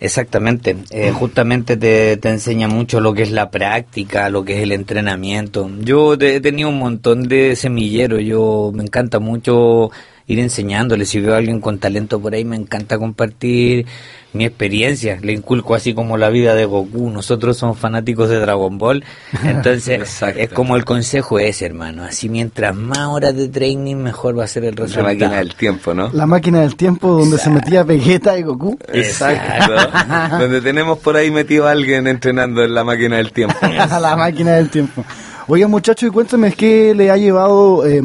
Exactamente, 0.00 0.76
eh, 0.90 1.12
justamente 1.12 1.76
te, 1.76 2.16
te 2.16 2.28
enseña 2.28 2.66
mucho 2.66 3.00
lo 3.00 3.14
que 3.14 3.22
es 3.22 3.30
la 3.30 3.52
práctica, 3.52 4.30
lo 4.30 4.44
que 4.44 4.56
es 4.56 4.62
el 4.62 4.72
entrenamiento. 4.72 5.70
Yo 5.78 6.14
he 6.14 6.40
tenido 6.40 6.70
un 6.70 6.78
montón 6.80 7.28
de 7.28 7.54
semilleros, 7.54 8.20
yo 8.22 8.72
me 8.74 8.82
encanta 8.82 9.20
mucho 9.20 9.92
ir 10.32 10.40
enseñándole. 10.40 11.04
Si 11.04 11.20
veo 11.20 11.34
a 11.34 11.38
alguien 11.38 11.60
con 11.60 11.78
talento 11.78 12.20
por 12.20 12.34
ahí, 12.34 12.44
me 12.44 12.56
encanta 12.56 12.98
compartir 12.98 13.86
mi 14.32 14.44
experiencia. 14.44 15.18
Le 15.20 15.32
inculco 15.32 15.74
así 15.74 15.94
como 15.94 16.16
la 16.16 16.30
vida 16.30 16.54
de 16.54 16.64
Goku. 16.64 17.10
Nosotros 17.10 17.56
somos 17.56 17.78
fanáticos 17.78 18.28
de 18.28 18.38
Dragon 18.38 18.78
Ball. 18.78 19.04
Entonces, 19.44 20.22
es 20.36 20.48
como 20.50 20.76
el 20.76 20.84
consejo 20.84 21.38
ese, 21.38 21.66
hermano. 21.66 22.04
Así 22.04 22.28
mientras 22.28 22.74
más 22.74 23.08
horas 23.08 23.36
de 23.36 23.48
training, 23.48 23.96
mejor 23.96 24.38
va 24.38 24.44
a 24.44 24.48
ser 24.48 24.64
el 24.64 24.76
resultado. 24.76 25.06
La 25.06 25.12
máquina 25.12 25.38
del 25.38 25.54
tiempo, 25.54 25.94
¿no? 25.94 26.10
La 26.12 26.26
máquina 26.26 26.60
del 26.60 26.76
tiempo 26.76 27.08
donde 27.08 27.38
se 27.38 27.50
metía 27.50 27.82
Vegeta 27.82 28.38
y 28.38 28.42
Goku. 28.42 28.78
Exacto. 28.92 29.74
donde 30.38 30.60
tenemos 30.60 30.98
por 30.98 31.16
ahí 31.16 31.30
metido 31.30 31.66
a 31.66 31.72
alguien 31.72 32.06
entrenando 32.06 32.62
en 32.62 32.74
la 32.74 32.84
máquina 32.84 33.16
del 33.16 33.32
tiempo. 33.32 33.56
la 33.66 34.16
máquina 34.16 34.52
del 34.52 34.70
tiempo. 34.70 35.04
Oigan, 35.48 35.70
muchachos, 35.70 36.08
y 36.08 36.12
cuéntame, 36.12 36.52
¿qué 36.52 36.94
le 36.94 37.10
ha 37.10 37.16
llevado... 37.16 37.84
Eh, 37.84 38.00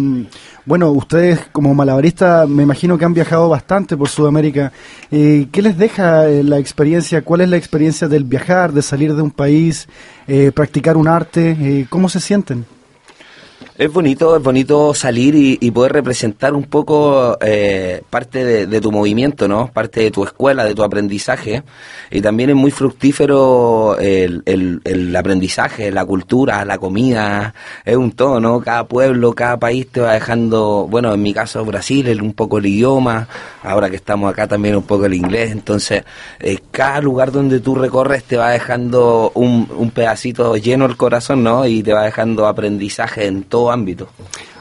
bueno, 0.65 0.91
ustedes 0.91 1.39
como 1.53 1.73
malabaristas 1.73 2.49
me 2.49 2.63
imagino 2.63 2.97
que 2.97 3.05
han 3.05 3.13
viajado 3.13 3.47
bastante 3.47 3.95
por 3.95 4.09
Sudamérica. 4.09 4.73
Eh, 5.09 5.47
¿Qué 5.49 5.61
les 5.61 5.77
deja 5.77 6.27
eh, 6.27 6.43
la 6.43 6.59
experiencia? 6.59 7.21
¿Cuál 7.21 7.39
es 7.39 7.49
la 7.49 7.55
experiencia 7.55 8.09
del 8.09 8.25
viajar, 8.25 8.73
de 8.73 8.81
salir 8.81 9.15
de 9.15 9.21
un 9.21 9.31
país, 9.31 9.87
eh, 10.27 10.51
practicar 10.53 10.97
un 10.97 11.07
arte? 11.07 11.87
¿Cómo 11.89 12.09
se 12.09 12.19
sienten? 12.19 12.65
Es 13.79 13.93
bonito, 13.93 14.35
es 14.35 14.41
bonito 14.41 14.95
salir 14.95 15.35
y, 15.35 15.69
poder 15.69 15.91
representar 15.91 16.55
un 16.55 16.63
poco 16.63 17.37
eh, 17.39 18.01
parte 18.09 18.65
de, 18.65 18.81
tu 18.81 18.91
movimiento, 18.91 19.47
¿no? 19.47 19.67
Parte 19.71 20.01
de 20.01 20.09
tu 20.09 20.23
escuela, 20.23 20.65
de 20.65 20.73
tu 20.73 20.81
aprendizaje. 20.81 21.61
Y 22.09 22.21
también 22.21 22.49
es 22.49 22.55
muy 22.55 22.71
fructífero 22.71 23.95
el, 23.99 24.41
el, 24.45 25.15
aprendizaje, 25.15 25.91
la 25.91 26.03
cultura, 26.05 26.65
la 26.65 26.79
comida. 26.79 27.53
Es 27.85 27.95
un 27.95 28.13
todo, 28.13 28.39
¿no? 28.39 28.61
Cada 28.61 28.87
pueblo, 28.87 29.35
cada 29.35 29.57
país 29.57 29.87
te 29.91 30.01
va 30.01 30.13
dejando, 30.13 30.87
bueno, 30.89 31.13
en 31.13 31.21
mi 31.21 31.31
caso 31.31 31.63
Brasil, 31.63 32.19
un 32.19 32.33
poco 32.33 32.57
el 32.57 32.65
idioma. 32.65 33.27
Ahora 33.61 33.91
que 33.91 33.97
estamos 33.97 34.31
acá 34.31 34.47
también 34.47 34.75
un 34.75 34.83
poco 34.83 35.05
el 35.05 35.13
inglés. 35.13 35.51
Entonces, 35.51 36.03
eh, 36.39 36.57
cada 36.71 36.99
lugar 36.99 37.31
donde 37.31 37.59
tú 37.59 37.75
recorres 37.75 38.23
te 38.23 38.37
va 38.37 38.49
dejando 38.49 39.31
un, 39.35 39.69
un 39.77 39.91
pedacito 39.91 40.57
lleno 40.57 40.87
el 40.87 40.97
corazón, 40.97 41.43
¿no? 41.43 41.67
Y 41.67 41.83
te 41.83 41.93
va 41.93 42.05
dejando 42.05 42.47
aprendizaje 42.47 43.27
en 43.27 43.43
todo 43.43 43.66
ámbito. 43.71 44.09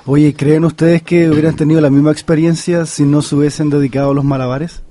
Oye, 0.04 0.34
¿creen 0.34 0.64
ustedes 0.64 1.02
que 1.02 1.28
hubieran 1.28 1.56
tenido 1.56 1.80
la 1.80 1.90
misma 1.90 2.12
experiencia 2.12 2.86
si 2.86 3.02
no 3.02 3.22
se 3.22 3.34
hubiesen 3.34 3.70
dedicado 3.70 4.12
a 4.12 4.14
los 4.14 4.24
malabares? 4.24 4.82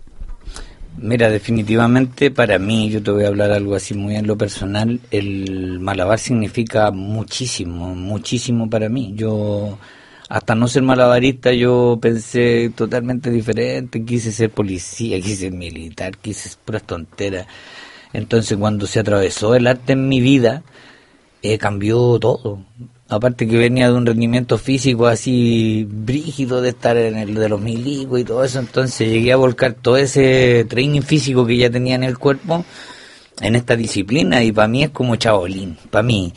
Mira, 0.98 1.30
definitivamente 1.30 2.32
para 2.32 2.58
mí, 2.58 2.90
yo 2.90 3.04
te 3.04 3.12
voy 3.12 3.26
a 3.26 3.28
hablar 3.28 3.52
algo 3.52 3.76
así 3.76 3.94
muy 3.94 4.16
en 4.16 4.28
lo 4.28 4.38
personal, 4.38 5.02
el 5.12 5.80
malabar 5.80 6.20
significa 6.20 6.92
muchísimo, 6.92 7.96
muchísimo 7.96 8.70
para 8.70 8.88
mí. 8.90 9.14
Yo, 9.16 9.78
hasta 10.30 10.56
no 10.56 10.68
ser 10.68 10.84
malabarista, 10.84 11.52
yo 11.54 12.00
pensé 12.02 12.72
totalmente 12.76 13.30
diferente, 13.30 14.04
quise 14.06 14.32
ser 14.32 14.52
policía, 14.52 15.18
quise 15.22 15.36
ser 15.36 15.52
militar, 15.52 16.18
quise 16.18 16.50
ser 16.50 16.60
puras 16.64 16.84
tonteras. 16.84 17.48
Entonces 18.14 18.58
cuando 18.58 18.88
se 18.88 19.00
atravesó 19.00 19.56
el 19.56 19.68
arte 19.68 19.94
en 19.94 20.08
mi 20.08 20.22
vida, 20.22 20.64
eh, 21.42 21.58
cambió 21.58 22.20
todo 22.20 22.66
aparte 23.08 23.48
que 23.48 23.58
venía 23.58 23.88
de 23.88 23.94
un 23.94 24.06
rendimiento 24.06 24.58
físico 24.58 25.08
así 25.08 25.88
brígido 25.90 26.62
de 26.62 26.70
estar 26.70 26.98
en 26.98 27.18
el 27.18 27.36
de 27.36 27.50
los 27.50 27.62
milicos 27.62 28.20
y 28.20 28.24
todo 28.24 28.44
eso, 28.44 28.60
entonces 28.60 29.10
llegué 29.10 29.32
a 29.32 29.38
volcar 29.38 29.74
todo 29.74 29.98
ese 29.98 30.66
training 30.68 31.02
físico 31.02 31.46
que 31.46 31.58
ya 31.58 31.70
tenía 31.70 31.96
en 31.96 32.04
el 32.04 32.18
cuerpo 32.18 32.66
en 33.42 33.56
esta 33.56 33.76
disciplina 33.76 34.44
y 34.44 34.52
para 34.52 34.68
mí 34.68 34.84
es 34.84 34.90
como 34.90 35.16
chabolín, 35.16 35.78
para 35.90 36.04
mí. 36.04 36.34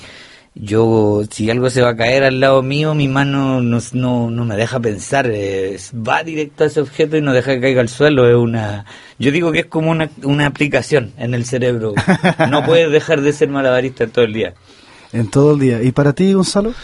Yo, 0.60 1.22
si 1.30 1.48
algo 1.50 1.70
se 1.70 1.82
va 1.82 1.90
a 1.90 1.96
caer 1.96 2.24
al 2.24 2.40
lado 2.40 2.62
mío, 2.64 2.92
mi 2.92 3.06
mano 3.06 3.60
no, 3.60 3.78
no, 3.92 4.28
no 4.28 4.44
me 4.44 4.56
deja 4.56 4.80
pensar, 4.80 5.30
va 5.30 6.24
directo 6.24 6.64
a 6.64 6.66
ese 6.66 6.80
objeto 6.80 7.16
y 7.16 7.20
no 7.20 7.32
deja 7.32 7.54
que 7.54 7.60
caiga 7.60 7.80
al 7.80 7.88
suelo. 7.88 8.28
Es 8.28 8.34
una, 8.34 8.84
yo 9.20 9.30
digo 9.30 9.52
que 9.52 9.60
es 9.60 9.66
como 9.66 9.92
una, 9.92 10.10
una 10.24 10.46
aplicación 10.46 11.12
en 11.16 11.34
el 11.34 11.44
cerebro. 11.44 11.94
No 12.50 12.64
puedes 12.64 12.90
dejar 12.90 13.20
de 13.20 13.32
ser 13.32 13.50
malabarista 13.50 14.08
todo 14.08 14.24
el 14.24 14.32
día. 14.32 14.54
En 15.12 15.30
todo 15.30 15.54
el 15.54 15.60
día. 15.60 15.82
¿Y 15.82 15.92
para 15.92 16.12
ti, 16.12 16.32
Gonzalo? 16.32 16.74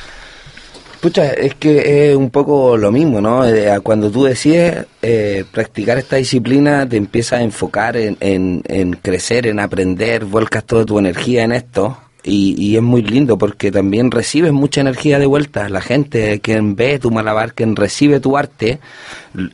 Pucha, 1.00 1.32
es 1.32 1.54
que 1.56 2.10
es 2.10 2.16
un 2.16 2.30
poco 2.30 2.78
lo 2.78 2.90
mismo, 2.90 3.20
¿no? 3.20 3.46
Eh, 3.46 3.78
cuando 3.82 4.10
tú 4.10 4.24
decides 4.24 4.86
eh, 5.02 5.44
practicar 5.52 5.98
esta 5.98 6.16
disciplina, 6.16 6.88
te 6.88 6.96
empiezas 6.96 7.40
a 7.40 7.42
enfocar 7.42 7.94
en, 7.98 8.16
en, 8.20 8.92
crecer, 8.94 9.46
en 9.46 9.60
aprender, 9.60 10.24
vuelcas 10.24 10.64
toda 10.64 10.86
tu 10.86 10.98
energía 10.98 11.44
en 11.44 11.52
esto. 11.52 11.98
Y, 12.26 12.74
es 12.74 12.82
muy 12.82 13.02
lindo 13.02 13.36
porque 13.36 13.70
también 13.70 14.10
recibes 14.10 14.52
mucha 14.52 14.80
energía 14.80 15.18
de 15.18 15.26
vuelta. 15.26 15.68
La 15.68 15.82
gente, 15.82 16.40
quien 16.40 16.74
ve 16.74 16.98
tu 16.98 17.10
malabar, 17.10 17.52
quien 17.52 17.76
recibe 17.76 18.18
tu 18.18 18.38
arte, 18.38 18.80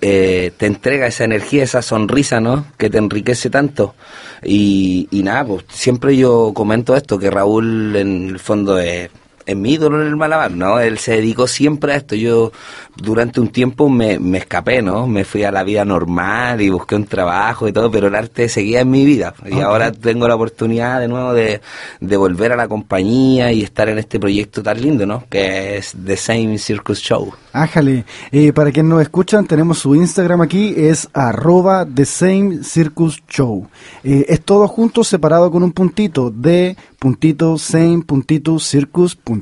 eh, 0.01 0.53
te 0.57 0.67
entrega 0.67 1.09
esa 1.09 1.25
energía, 1.25 1.65
esa 1.65 1.83
sonrisa, 1.83 2.41
¿no? 2.41 2.67
Que 2.79 2.89
te 2.89 2.99
enriquece 2.99 3.51
tanto. 3.51 3.97
Y, 4.45 5.09
y 5.11 5.23
nada, 5.25 5.45
pues 5.47 5.65
siempre 5.69 6.17
yo 6.17 6.53
comento 6.55 6.95
esto, 6.95 7.19
que 7.19 7.31
Raúl 7.31 7.97
en 7.97 8.29
el 8.29 8.39
fondo 8.39 8.79
es 8.79 9.11
es 9.51 9.57
mi 9.57 9.73
ídolo 9.73 10.01
en 10.01 10.09
el 10.09 10.17
malabar, 10.17 10.51
¿no? 10.51 10.79
Él 10.79 10.99
se 10.99 11.13
dedicó 11.13 11.47
siempre 11.47 11.93
a 11.93 11.97
esto. 11.97 12.15
Yo 12.15 12.53
durante 12.97 13.41
un 13.41 13.49
tiempo 13.49 13.89
me, 13.89 14.19
me, 14.19 14.39
escapé, 14.39 14.83
¿no? 14.83 15.07
Me 15.07 15.25
fui 15.25 15.45
a 15.45 15.51
la 15.51 15.63
vida 15.63 15.85
normal 15.85 16.61
y 16.61 16.69
busqué 16.69 16.95
un 16.95 17.07
trabajo 17.07 17.69
y 17.69 17.73
todo, 17.73 17.91
pero 17.91 18.09
el 18.09 18.15
arte 18.15 18.49
seguía 18.49 18.81
en 18.81 18.91
mi 18.91 19.05
vida. 19.05 19.35
Y 19.47 19.61
ahora 19.61 19.93
tengo 19.93 20.29
la 20.29 20.35
oportunidad 20.35 21.01
de 21.01 21.09
nuevo 21.09 21.33
de, 21.33 21.61
de, 22.01 22.17
volver 22.17 22.53
a 22.53 22.57
la 22.57 22.69
compañía 22.69 23.53
y 23.53 23.63
estar 23.63 23.89
en 23.89 23.99
este 23.99 24.21
proyecto 24.21 24.63
tan 24.63 24.81
lindo, 24.81 25.07
¿no? 25.07 25.25
Que 25.29 25.79
es 25.79 25.95
The 26.05 26.17
Same 26.17 26.59
Circus 26.59 27.01
Show. 27.01 27.33
Ájale. 27.53 28.05
Eh, 28.31 28.53
para 28.53 28.71
quienes 28.71 28.91
nos 28.91 29.03
escuchan, 29.03 29.47
tenemos 29.47 29.79
su 29.79 29.95
Instagram 29.95 30.43
aquí, 30.43 30.75
es 30.77 31.09
arroba 31.13 31.87
The 31.87 32.05
Same 32.05 32.63
Circus 32.63 33.23
Show. 33.29 33.69
Eh, 34.05 34.27
es 34.29 34.41
todo 34.43 34.69
junto, 34.69 35.03
separado 35.05 35.51
con 35.51 35.63
un 35.63 35.73
puntito, 35.73 36.31
de 36.31 36.77
puntito, 36.99 37.57
same, 37.59 38.03
puntito, 38.07 38.59
circus, 38.59 39.17
puntito, 39.17 39.40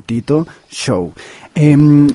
show. 0.69 1.13
Em, 1.55 2.07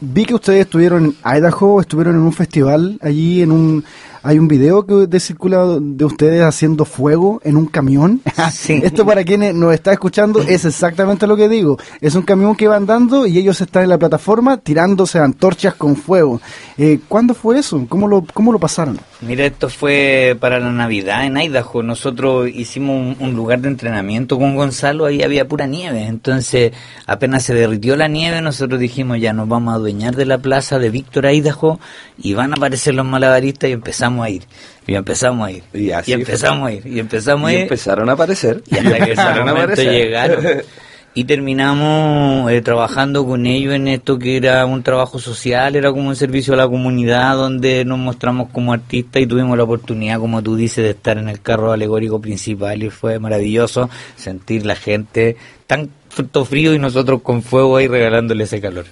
vi 0.00 0.24
que 0.24 0.34
ustedes 0.34 0.62
estuvieron 0.62 1.04
en 1.04 1.36
Idaho, 1.36 1.80
estuvieron 1.80 2.16
en 2.16 2.22
un 2.22 2.32
festival 2.32 2.98
allí 3.02 3.42
en 3.42 3.52
un 3.52 3.84
hay 4.22 4.38
un 4.38 4.48
video 4.48 4.86
que 4.86 5.06
de 5.06 5.20
circula 5.20 5.78
de 5.80 6.04
ustedes 6.04 6.42
haciendo 6.42 6.84
fuego 6.84 7.40
en 7.44 7.56
un 7.56 7.66
camión. 7.66 8.20
Esto 8.68 9.04
para 9.04 9.24
quienes 9.24 9.54
nos 9.54 9.74
está 9.74 9.92
escuchando 9.92 10.40
es 10.48 10.64
exactamente 10.64 11.26
lo 11.26 11.36
que 11.36 11.48
digo. 11.48 11.78
Es 12.00 12.14
un 12.14 12.22
camión 12.22 12.54
que 12.54 12.68
va 12.68 12.76
andando 12.76 13.26
y 13.26 13.38
ellos 13.38 13.60
están 13.60 13.84
en 13.84 13.88
la 13.88 13.98
plataforma 13.98 14.58
tirándose 14.58 15.18
antorchas 15.18 15.74
con 15.74 15.96
fuego. 15.96 16.40
Eh, 16.78 17.00
¿Cuándo 17.08 17.34
fue 17.34 17.58
eso? 17.58 17.84
¿Cómo 17.88 18.06
lo, 18.06 18.24
¿Cómo 18.32 18.52
lo 18.52 18.58
pasaron? 18.58 18.98
Mira, 19.20 19.44
esto 19.44 19.68
fue 19.68 20.36
para 20.38 20.58
la 20.60 20.70
Navidad 20.70 21.24
en 21.24 21.36
Idaho. 21.36 21.82
Nosotros 21.82 22.48
hicimos 22.48 23.16
un, 23.18 23.34
lugar 23.34 23.60
de 23.60 23.68
entrenamiento 23.68 24.38
con 24.38 24.56
Gonzalo, 24.56 25.06
ahí 25.06 25.22
había 25.22 25.48
pura 25.48 25.66
nieve. 25.66 26.06
Entonces, 26.06 26.72
apenas 27.06 27.44
se 27.44 27.54
derritió 27.54 27.96
la 27.96 28.08
nieve, 28.08 28.40
nosotros 28.40 28.78
dijimos 28.78 29.20
ya 29.20 29.32
nos 29.32 29.48
vamos 29.48 29.72
a 29.72 29.76
adueñar 29.76 30.16
de 30.16 30.26
la 30.26 30.38
plaza 30.38 30.78
de 30.78 30.90
Víctor 30.90 31.26
Idaho 31.26 31.80
y 32.18 32.34
van 32.34 32.52
a 32.52 32.56
aparecer 32.56 32.94
los 32.94 33.06
malabaristas 33.06 33.70
y 33.70 33.72
empezamos 33.72 34.11
a 34.20 34.30
ir. 34.30 34.42
Y 34.86 34.94
empezamos 34.94 35.46
a 35.46 35.50
ir. 35.50 35.62
Y, 35.72 35.90
empezamos 36.12 36.68
a 36.68 36.72
ir. 36.72 36.86
Y 36.86 36.98
empezamos 36.98 37.48
a 37.48 37.52
ir. 37.52 37.60
empezaron 37.60 38.08
a 38.08 38.12
aparecer. 38.12 38.62
Y 38.66 38.78
hasta 38.78 39.04
que 39.04 39.12
ese 39.12 39.40
momento 39.44 39.82
llegaron. 39.82 40.44
Y 41.14 41.24
terminamos 41.24 42.50
eh, 42.50 42.62
trabajando 42.62 43.26
con 43.26 43.44
ellos 43.44 43.74
en 43.74 43.86
esto 43.86 44.18
que 44.18 44.38
era 44.38 44.64
un 44.64 44.82
trabajo 44.82 45.18
social, 45.18 45.76
era 45.76 45.92
como 45.92 46.08
un 46.08 46.16
servicio 46.16 46.54
a 46.54 46.56
la 46.56 46.66
comunidad 46.66 47.36
donde 47.36 47.84
nos 47.84 47.98
mostramos 47.98 48.48
como 48.50 48.72
artistas 48.72 49.20
y 49.20 49.26
tuvimos 49.26 49.58
la 49.58 49.64
oportunidad, 49.64 50.18
como 50.18 50.42
tú 50.42 50.56
dices, 50.56 50.84
de 50.84 50.90
estar 50.90 51.18
en 51.18 51.28
el 51.28 51.42
carro 51.42 51.70
alegórico 51.70 52.18
principal 52.18 52.82
y 52.82 52.88
fue 52.88 53.18
maravilloso 53.18 53.90
sentir 54.16 54.64
la 54.64 54.74
gente 54.74 55.36
tan 55.66 55.90
frío 56.46 56.74
y 56.74 56.78
nosotros 56.78 57.22
con 57.22 57.42
fuego 57.42 57.76
ahí 57.76 57.88
regalándole 57.88 58.44
ese 58.44 58.60
calor. 58.60 58.86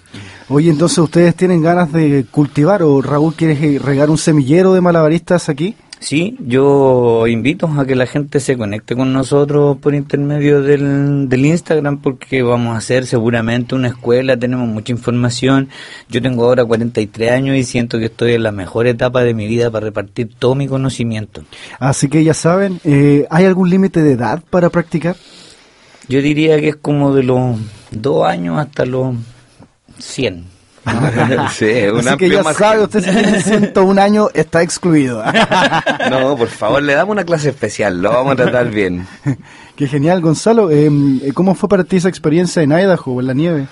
Oye, 0.48 0.70
entonces 0.70 0.98
ustedes 0.98 1.34
tienen 1.34 1.62
ganas 1.62 1.92
de 1.92 2.26
cultivar 2.30 2.82
o 2.82 3.00
Raúl 3.00 3.34
quieres 3.34 3.82
regar 3.82 4.10
un 4.10 4.18
semillero 4.18 4.72
de 4.74 4.80
malabaristas 4.80 5.48
aquí? 5.48 5.74
Sí, 6.00 6.34
yo 6.40 7.26
invito 7.26 7.66
a 7.66 7.84
que 7.84 7.94
la 7.94 8.06
gente 8.06 8.40
se 8.40 8.56
conecte 8.56 8.96
con 8.96 9.12
nosotros 9.12 9.76
por 9.76 9.94
intermedio 9.94 10.62
del, 10.62 11.28
del, 11.28 11.44
Instagram 11.44 11.98
porque 12.00 12.40
vamos 12.42 12.74
a 12.74 12.78
hacer 12.78 13.04
seguramente 13.04 13.74
una 13.74 13.88
escuela, 13.88 14.34
tenemos 14.34 14.66
mucha 14.66 14.92
información. 14.92 15.68
Yo 16.08 16.22
tengo 16.22 16.44
ahora 16.44 16.64
43 16.64 17.30
años 17.30 17.54
y 17.54 17.64
siento 17.64 17.98
que 17.98 18.06
estoy 18.06 18.32
en 18.32 18.44
la 18.44 18.50
mejor 18.50 18.86
etapa 18.86 19.22
de 19.22 19.34
mi 19.34 19.46
vida 19.46 19.70
para 19.70 19.84
repartir 19.84 20.30
todo 20.38 20.54
mi 20.54 20.66
conocimiento. 20.66 21.44
Así 21.78 22.08
que 22.08 22.24
ya 22.24 22.32
saben, 22.32 22.80
eh, 22.84 23.26
¿hay 23.28 23.44
algún 23.44 23.68
límite 23.68 24.02
de 24.02 24.12
edad 24.12 24.42
para 24.48 24.70
practicar? 24.70 25.16
Yo 26.08 26.22
diría 26.22 26.58
que 26.60 26.70
es 26.70 26.76
como 26.76 27.14
de 27.14 27.24
los 27.24 27.58
dos 27.90 28.26
años 28.26 28.58
hasta 28.58 28.86
los 28.86 29.16
100 29.98 30.49
sí, 31.52 31.70
un 31.92 32.06
Así 32.08 32.16
que 32.16 32.30
ya 32.30 32.42
margen. 32.42 32.58
sabe, 32.66 32.82
usted 32.84 33.00
si 33.04 33.10
tiene 33.10 33.42
101 33.42 34.00
años 34.00 34.28
está 34.34 34.62
excluido. 34.62 35.22
No, 36.10 36.36
por 36.36 36.48
favor, 36.48 36.82
le 36.82 36.94
damos 36.94 37.12
una 37.12 37.24
clase 37.24 37.50
especial, 37.50 38.00
lo 38.02 38.10
vamos 38.10 38.32
a 38.32 38.36
tratar 38.36 38.68
bien. 38.70 39.06
Qué 39.76 39.86
genial, 39.86 40.20
Gonzalo. 40.20 40.70
Eh, 40.70 40.90
¿Cómo 41.34 41.54
fue 41.54 41.68
para 41.68 41.84
ti 41.84 41.96
esa 41.96 42.08
experiencia 42.08 42.62
en 42.62 42.72
Idaho, 42.72 43.20
en 43.20 43.26
la 43.26 43.34
nieve? 43.34 43.66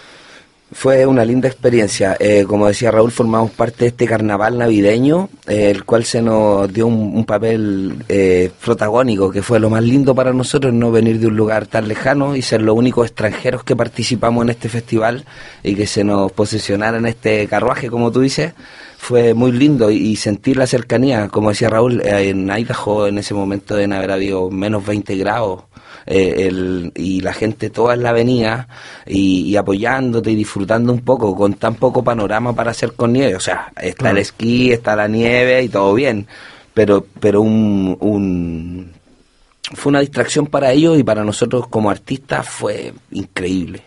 Fue 0.71 1.07
una 1.07 1.25
linda 1.25 1.49
experiencia. 1.49 2.17
Eh, 2.21 2.45
como 2.47 2.67
decía 2.67 2.91
Raúl, 2.91 3.11
formamos 3.11 3.51
parte 3.53 3.85
de 3.85 3.87
este 3.89 4.07
carnaval 4.07 4.59
navideño, 4.59 5.31
eh, 5.47 5.71
el 5.71 5.85
cual 5.85 6.05
se 6.05 6.21
nos 6.21 6.71
dio 6.71 6.87
un, 6.87 7.25
papel 7.25 8.05
eh, 8.09 8.51
protagónico, 8.63 9.31
que 9.31 9.43
fue 9.43 9.61
lo 9.61 9.71
más 9.71 9.83
lindo 9.83 10.15
para 10.15 10.33
nosotros, 10.35 10.75
no 10.75 10.93
venir 10.93 11.21
de 11.21 11.27
un 11.27 11.37
lugar 11.37 11.67
tan 11.67 11.89
lejano 11.89 12.37
y 12.37 12.43
ser 12.43 12.61
los 12.61 12.77
únicos 12.77 13.07
extranjeros 13.07 13.65
que 13.65 13.77
participamos 13.77 14.45
en 14.45 14.51
este 14.51 14.69
festival 14.69 15.25
y 15.63 15.75
que 15.75 15.87
se 15.87 16.05
nos 16.05 16.33
posesionara 16.33 16.99
en 16.99 17.07
este 17.07 17.47
carruaje, 17.47 17.89
como 17.89 18.13
tú 18.13 18.21
dices. 18.21 18.53
Fue 18.99 19.33
muy 19.33 19.53
lindo 19.53 19.91
y, 19.91 19.97
y 19.97 20.17
sentir 20.17 20.59
la 20.59 20.67
cercanía, 20.67 21.29
como 21.29 21.49
decía 21.49 21.71
Raúl, 21.71 22.03
eh, 22.03 22.29
en 22.29 22.51
Idaho 22.51 23.07
en 23.07 23.19
ese 23.19 23.33
momento 23.33 23.75
deben 23.75 23.95
haber 23.95 24.11
habido 24.11 24.51
menos 24.51 24.85
20 24.85 25.17
grados 25.17 25.63
eh, 26.07 26.47
el- 26.49 26.93
y 26.95 27.21
la 27.21 27.33
gente 27.33 27.71
toda 27.71 27.95
en 27.95 28.03
la 28.03 28.11
avenida 28.11 28.69
y, 29.07 29.43
y 29.43 29.57
apoyándote 29.57 30.31
y 30.31 30.35
disfrutando 30.35 30.93
un 30.93 31.01
poco 31.01 31.35
con 31.37 31.55
tan 31.55 31.75
poco 31.75 32.03
panorama 32.05 32.55
para 32.55 32.71
hacer 32.73 32.93
con 32.93 33.13
nieve. 33.13 33.35
O 33.37 33.41
sea, 33.41 33.73
está 33.81 34.11
el 34.11 34.19
esquí, 34.19 34.73
está 34.73 34.97
la 34.97 35.09
nieve 35.09 35.63
y 35.63 35.69
todo 35.69 35.95
bien, 35.95 36.27
pero, 36.75 37.05
pero 37.21 37.41
un, 37.43 37.97
un- 38.01 38.93
fue 39.75 39.91
una 39.91 40.01
distracción 40.01 40.47
para 40.47 40.73
ellos 40.73 40.99
y 40.99 41.03
para 41.05 41.25
nosotros 41.25 41.69
como 41.69 41.91
artistas 41.91 42.49
fue 42.49 42.93
increíble. 43.11 43.83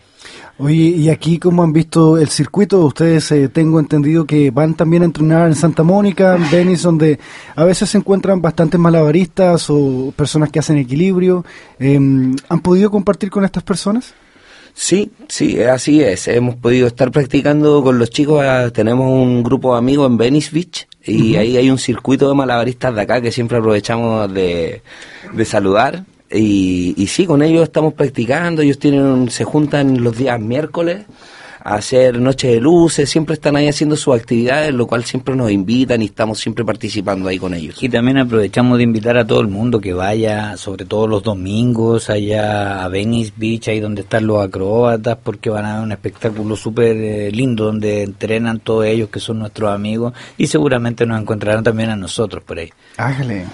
Oye, 0.58 0.74
y 0.74 1.08
aquí, 1.08 1.38
¿cómo 1.38 1.62
han 1.62 1.72
visto 1.72 2.18
el 2.18 2.28
circuito? 2.28 2.84
Ustedes, 2.84 3.32
eh, 3.32 3.48
tengo 3.48 3.80
entendido 3.80 4.26
que 4.26 4.50
van 4.50 4.74
también 4.74 5.02
a 5.02 5.06
entrenar 5.06 5.48
en 5.48 5.56
Santa 5.56 5.82
Mónica, 5.82 6.36
en 6.36 6.48
Venice, 6.50 6.84
donde 6.84 7.18
a 7.56 7.64
veces 7.64 7.90
se 7.90 7.98
encuentran 7.98 8.40
bastantes 8.40 8.78
malabaristas 8.78 9.68
o 9.70 10.12
personas 10.14 10.50
que 10.50 10.60
hacen 10.60 10.76
equilibrio. 10.78 11.44
Eh, 11.80 11.96
¿Han 11.96 12.60
podido 12.62 12.90
compartir 12.90 13.30
con 13.30 13.44
estas 13.44 13.62
personas? 13.64 14.14
Sí, 14.74 15.10
sí, 15.28 15.60
así 15.62 16.00
es. 16.02 16.28
Hemos 16.28 16.54
podido 16.56 16.86
estar 16.86 17.10
practicando 17.10 17.82
con 17.82 17.98
los 17.98 18.10
chicos. 18.10 18.42
ah, 18.44 18.70
Tenemos 18.72 19.10
un 19.10 19.42
grupo 19.42 19.72
de 19.72 19.78
amigos 19.78 20.08
en 20.08 20.16
Venice 20.16 20.50
Beach 20.52 20.86
y 21.04 21.36
ahí 21.36 21.56
hay 21.56 21.70
un 21.70 21.78
circuito 21.78 22.28
de 22.28 22.34
malabaristas 22.34 22.94
de 22.94 23.00
acá 23.00 23.20
que 23.20 23.32
siempre 23.32 23.58
aprovechamos 23.58 24.32
de, 24.32 24.82
de 25.32 25.44
saludar. 25.44 26.04
Y, 26.32 26.94
y 26.96 27.06
sí, 27.06 27.26
con 27.26 27.42
ellos 27.42 27.64
estamos 27.64 27.94
practicando. 27.94 28.62
Ellos 28.62 28.78
tienen 28.78 29.30
se 29.30 29.44
juntan 29.44 30.02
los 30.02 30.16
días 30.16 30.40
miércoles 30.40 31.04
a 31.64 31.74
hacer 31.74 32.18
noches 32.20 32.52
de 32.52 32.60
luces. 32.60 33.08
Siempre 33.08 33.34
están 33.34 33.56
ahí 33.56 33.68
haciendo 33.68 33.96
sus 33.96 34.14
actividades, 34.14 34.74
lo 34.74 34.86
cual 34.86 35.04
siempre 35.04 35.34
nos 35.36 35.50
invitan 35.50 36.02
y 36.02 36.06
estamos 36.06 36.38
siempre 36.38 36.64
participando 36.64 37.28
ahí 37.28 37.38
con 37.38 37.54
ellos. 37.54 37.80
Y 37.82 37.88
también 37.88 38.18
aprovechamos 38.18 38.78
de 38.78 38.84
invitar 38.84 39.16
a 39.16 39.26
todo 39.26 39.40
el 39.40 39.48
mundo 39.48 39.80
que 39.80 39.92
vaya, 39.92 40.56
sobre 40.56 40.84
todo 40.84 41.06
los 41.06 41.22
domingos, 41.22 42.10
allá 42.10 42.84
a 42.84 42.88
Venice 42.88 43.32
Beach, 43.36 43.68
ahí 43.68 43.80
donde 43.80 44.02
están 44.02 44.26
los 44.26 44.44
acróbatas, 44.44 45.18
porque 45.22 45.50
van 45.50 45.64
a 45.64 45.74
ver 45.74 45.84
un 45.84 45.92
espectáculo 45.92 46.56
súper 46.56 46.96
eh, 46.96 47.30
lindo 47.30 47.64
donde 47.66 48.02
entrenan 48.02 48.60
todos 48.60 48.86
ellos 48.86 49.08
que 49.08 49.20
son 49.20 49.38
nuestros 49.38 49.70
amigos 49.70 50.12
y 50.36 50.46
seguramente 50.46 51.06
nos 51.06 51.20
encontrarán 51.20 51.62
también 51.62 51.90
a 51.90 51.96
nosotros 51.96 52.42
por 52.42 52.58
ahí. 52.58 52.70
Hágale. 52.96 53.46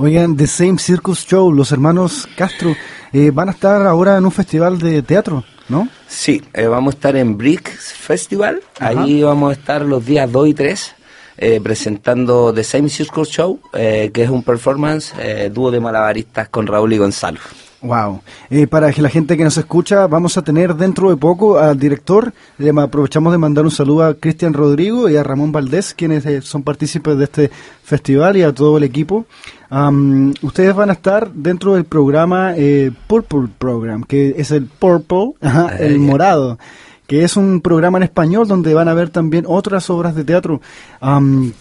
Oigan, 0.00 0.36
The 0.36 0.46
Same 0.46 0.78
Circus 0.78 1.26
Show, 1.26 1.52
los 1.52 1.72
hermanos 1.72 2.28
Castro, 2.36 2.76
eh, 3.12 3.32
van 3.32 3.48
a 3.48 3.50
estar 3.50 3.84
ahora 3.84 4.16
en 4.16 4.24
un 4.24 4.30
festival 4.30 4.78
de 4.78 5.02
teatro, 5.02 5.42
¿no? 5.68 5.88
Sí, 6.06 6.40
eh, 6.54 6.68
vamos 6.68 6.94
a 6.94 6.96
estar 6.96 7.16
en 7.16 7.36
Bricks 7.36 7.94
Festival. 7.94 8.62
Ajá. 8.78 9.00
Ahí 9.00 9.24
vamos 9.24 9.50
a 9.50 9.54
estar 9.54 9.82
los 9.82 10.06
días 10.06 10.30
2 10.30 10.48
y 10.50 10.54
3 10.54 10.94
eh, 11.38 11.60
presentando 11.60 12.54
The 12.54 12.62
Same 12.62 12.88
Circus 12.90 13.28
Show, 13.28 13.58
que 13.72 14.12
es 14.14 14.30
un 14.30 14.44
performance 14.44 15.14
dúo 15.52 15.72
de 15.72 15.80
malabaristas 15.80 16.48
con 16.48 16.68
Raúl 16.68 16.92
y 16.92 16.98
Gonzalo. 16.98 17.40
Wow. 17.80 18.22
Eh, 18.50 18.66
para 18.66 18.92
que 18.92 19.00
la 19.00 19.08
gente 19.08 19.36
que 19.36 19.44
nos 19.44 19.56
escucha, 19.56 20.08
vamos 20.08 20.36
a 20.36 20.42
tener 20.42 20.74
dentro 20.74 21.10
de 21.10 21.16
poco 21.16 21.58
al 21.58 21.78
director. 21.78 22.32
Le 22.58 22.70
aprovechamos 22.70 23.32
de 23.32 23.38
mandar 23.38 23.64
un 23.64 23.70
saludo 23.70 24.02
a 24.02 24.14
Cristian 24.14 24.52
Rodrigo 24.52 25.08
y 25.08 25.16
a 25.16 25.22
Ramón 25.22 25.52
Valdés, 25.52 25.94
quienes 25.94 26.26
eh, 26.26 26.42
son 26.42 26.64
partícipes 26.64 27.16
de 27.16 27.24
este 27.24 27.50
festival 27.84 28.36
y 28.36 28.42
a 28.42 28.52
todo 28.52 28.78
el 28.78 28.82
equipo. 28.82 29.26
Am, 29.70 30.34
ustedes 30.42 30.74
van 30.74 30.90
a 30.90 30.94
estar 30.94 31.30
dentro 31.32 31.74
del 31.74 31.84
programa 31.84 32.54
eh, 32.56 32.90
Purple 33.06 33.48
Program, 33.58 34.02
que 34.02 34.34
es 34.36 34.50
el 34.50 34.66
Purple, 34.66 35.34
ajá, 35.40 35.76
el 35.78 36.00
morado, 36.00 36.58
que 37.06 37.22
es 37.22 37.36
un 37.36 37.60
programa 37.60 37.98
en 37.98 38.04
español 38.04 38.48
donde 38.48 38.74
van 38.74 38.88
a 38.88 38.94
ver 38.94 39.10
también 39.10 39.44
otras 39.46 39.88
obras 39.88 40.16
de 40.16 40.24
teatro. 40.24 40.60
Am, 41.00 41.52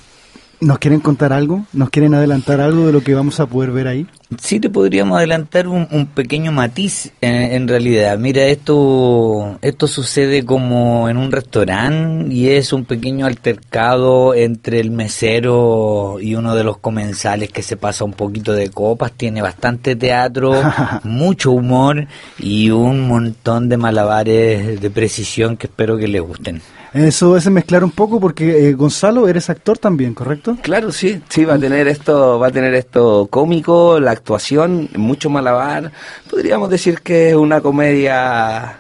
¿Nos 0.60 0.80
quieren 0.80 1.02
contar 1.02 1.32
algo? 1.34 1.66
¿Nos 1.74 1.92
quieren 1.92 2.16
adelantar 2.16 2.60
algo 2.60 2.88
de 2.88 2.92
lo 2.92 3.02
que 3.02 3.14
vamos 3.14 3.40
a 3.40 3.46
poder 3.46 3.70
ver 3.70 3.88
ahí? 3.88 4.08
Sí, 4.42 4.60
te 4.60 4.70
podríamos 4.70 5.18
adelantar 5.18 5.70
un, 5.70 5.88
un 5.90 6.06
pequeño 6.08 6.52
matiz 6.52 7.14
eh, 7.22 7.50
en 7.54 7.66
realidad. 7.68 8.18
Mira, 8.18 8.44
esto, 8.44 9.58
esto 9.62 9.88
sucede 9.88 10.44
como 10.44 11.08
en 11.08 11.16
un 11.16 11.32
restaurante 11.32 12.34
y 12.34 12.50
es 12.50 12.74
un 12.74 12.84
pequeño 12.84 13.26
altercado 13.26 14.34
entre 14.34 14.82
el 14.82 14.92
mesero 14.92 16.18
y 16.20 16.36
uno 16.36 16.56
de 16.56 16.66
los 16.66 16.78
comensales 16.78 17.52
que 17.52 17.64
se 17.64 17.78
pasa 17.78 18.04
un 18.04 18.14
poquito 18.14 18.52
de 18.52 18.70
copas. 18.70 19.14
Tiene 19.14 19.42
bastante 19.42 19.96
teatro, 19.96 20.62
mucho 21.04 21.52
humor 21.52 22.08
y 22.38 22.70
un 22.70 23.08
montón 23.08 23.70
de 23.70 23.78
malabares 23.78 24.82
de 24.82 24.90
precisión 24.90 25.56
que 25.56 25.68
espero 25.68 25.98
que 25.98 26.10
les 26.10 26.22
gusten. 26.22 26.62
Eso 26.94 27.36
es 27.38 27.50
mezclar 27.50 27.84
un 27.84 27.92
poco 27.92 28.20
porque 28.20 28.70
eh, 28.70 28.74
Gonzalo, 28.74 29.28
eres 29.28 29.50
actor 29.50 29.78
también, 29.78 30.14
¿correcto? 30.14 30.58
Claro, 30.62 30.92
sí, 30.92 31.22
sí, 31.30 31.46
va 31.46 31.56
a 31.56 31.60
tener 31.60 31.88
esto, 31.88 32.40
va 32.40 32.48
a 32.48 32.52
tener 32.52 32.74
esto 32.74 33.28
cómico, 33.30 34.00
la 34.00 34.12
actuación, 34.18 34.90
mucho 34.96 35.30
malabar. 35.30 35.92
Podríamos 36.30 36.70
decir 36.70 37.02
que 37.02 37.30
es 37.30 37.36
una 37.36 37.62
comedia. 37.62 38.80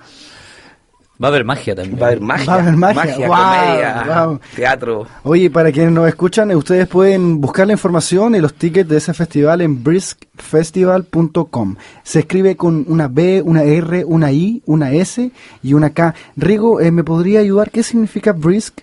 Va 1.21 1.29
a 1.29 1.31
haber 1.31 1.45
magia 1.45 1.73
también. 1.75 1.99
Va 1.99 2.05
a 2.05 2.09
haber 2.09 2.21
magia, 2.21 2.45
Va 2.45 2.53
a 2.53 2.59
haber 2.59 2.75
magia. 2.77 3.27
Comedia, 3.27 4.39
teatro. 4.55 5.07
Oye, 5.23 5.49
para 5.49 5.71
quienes 5.71 5.91
nos 5.91 6.07
escuchan, 6.07 6.51
eh, 6.51 6.55
ustedes 6.55 6.87
pueden 6.87 7.41
buscar 7.41 7.65
la 7.65 7.73
información 7.73 8.35
y 8.35 8.39
los 8.39 8.53
tickets 8.53 8.87
de 8.87 8.97
ese 8.97 9.15
festival 9.15 9.61
en 9.61 9.83
briskfestival.com. 9.83 11.75
Se 12.03 12.19
escribe 12.19 12.55
con 12.55 12.85
una 12.87 13.07
B, 13.07 13.41
una 13.43 13.63
R, 13.63 14.05
una 14.05 14.31
I, 14.31 14.61
una 14.67 14.91
S 14.91 15.31
y 15.63 15.73
una 15.73 15.89
K. 15.89 16.13
Rigo, 16.35 16.81
eh, 16.81 16.91
¿me 16.91 17.03
podría 17.03 17.39
ayudar? 17.39 17.71
¿Qué 17.71 17.81
significa 17.81 18.31
brisk? 18.33 18.81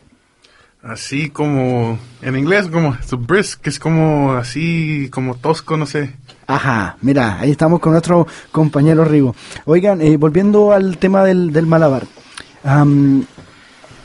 Así 0.85 1.31
como 1.31 1.99
en 2.21 2.37
inglés, 2.37 2.67
como 2.67 2.95
so 3.07 3.17
brisk, 3.17 3.63
que 3.63 3.71
es 3.71 3.79
como 3.79 4.33
así, 4.33 5.09
como 5.11 5.35
tosco, 5.37 5.79
no 5.79 5.87
sé. 5.87 6.13
Ajá, 6.47 6.97
mira, 7.01 7.39
ahí 7.41 7.51
estamos 7.51 7.81
con 7.81 7.93
nuestro 7.93 8.27
compañero 8.53 9.05
Rigo. 9.05 9.35
Oigan, 9.65 10.01
eh, 10.01 10.17
volviendo 10.17 10.73
al 10.73 10.99
tema 10.99 11.25
del, 11.25 11.53
del 11.53 11.67
malabar. 11.67 12.05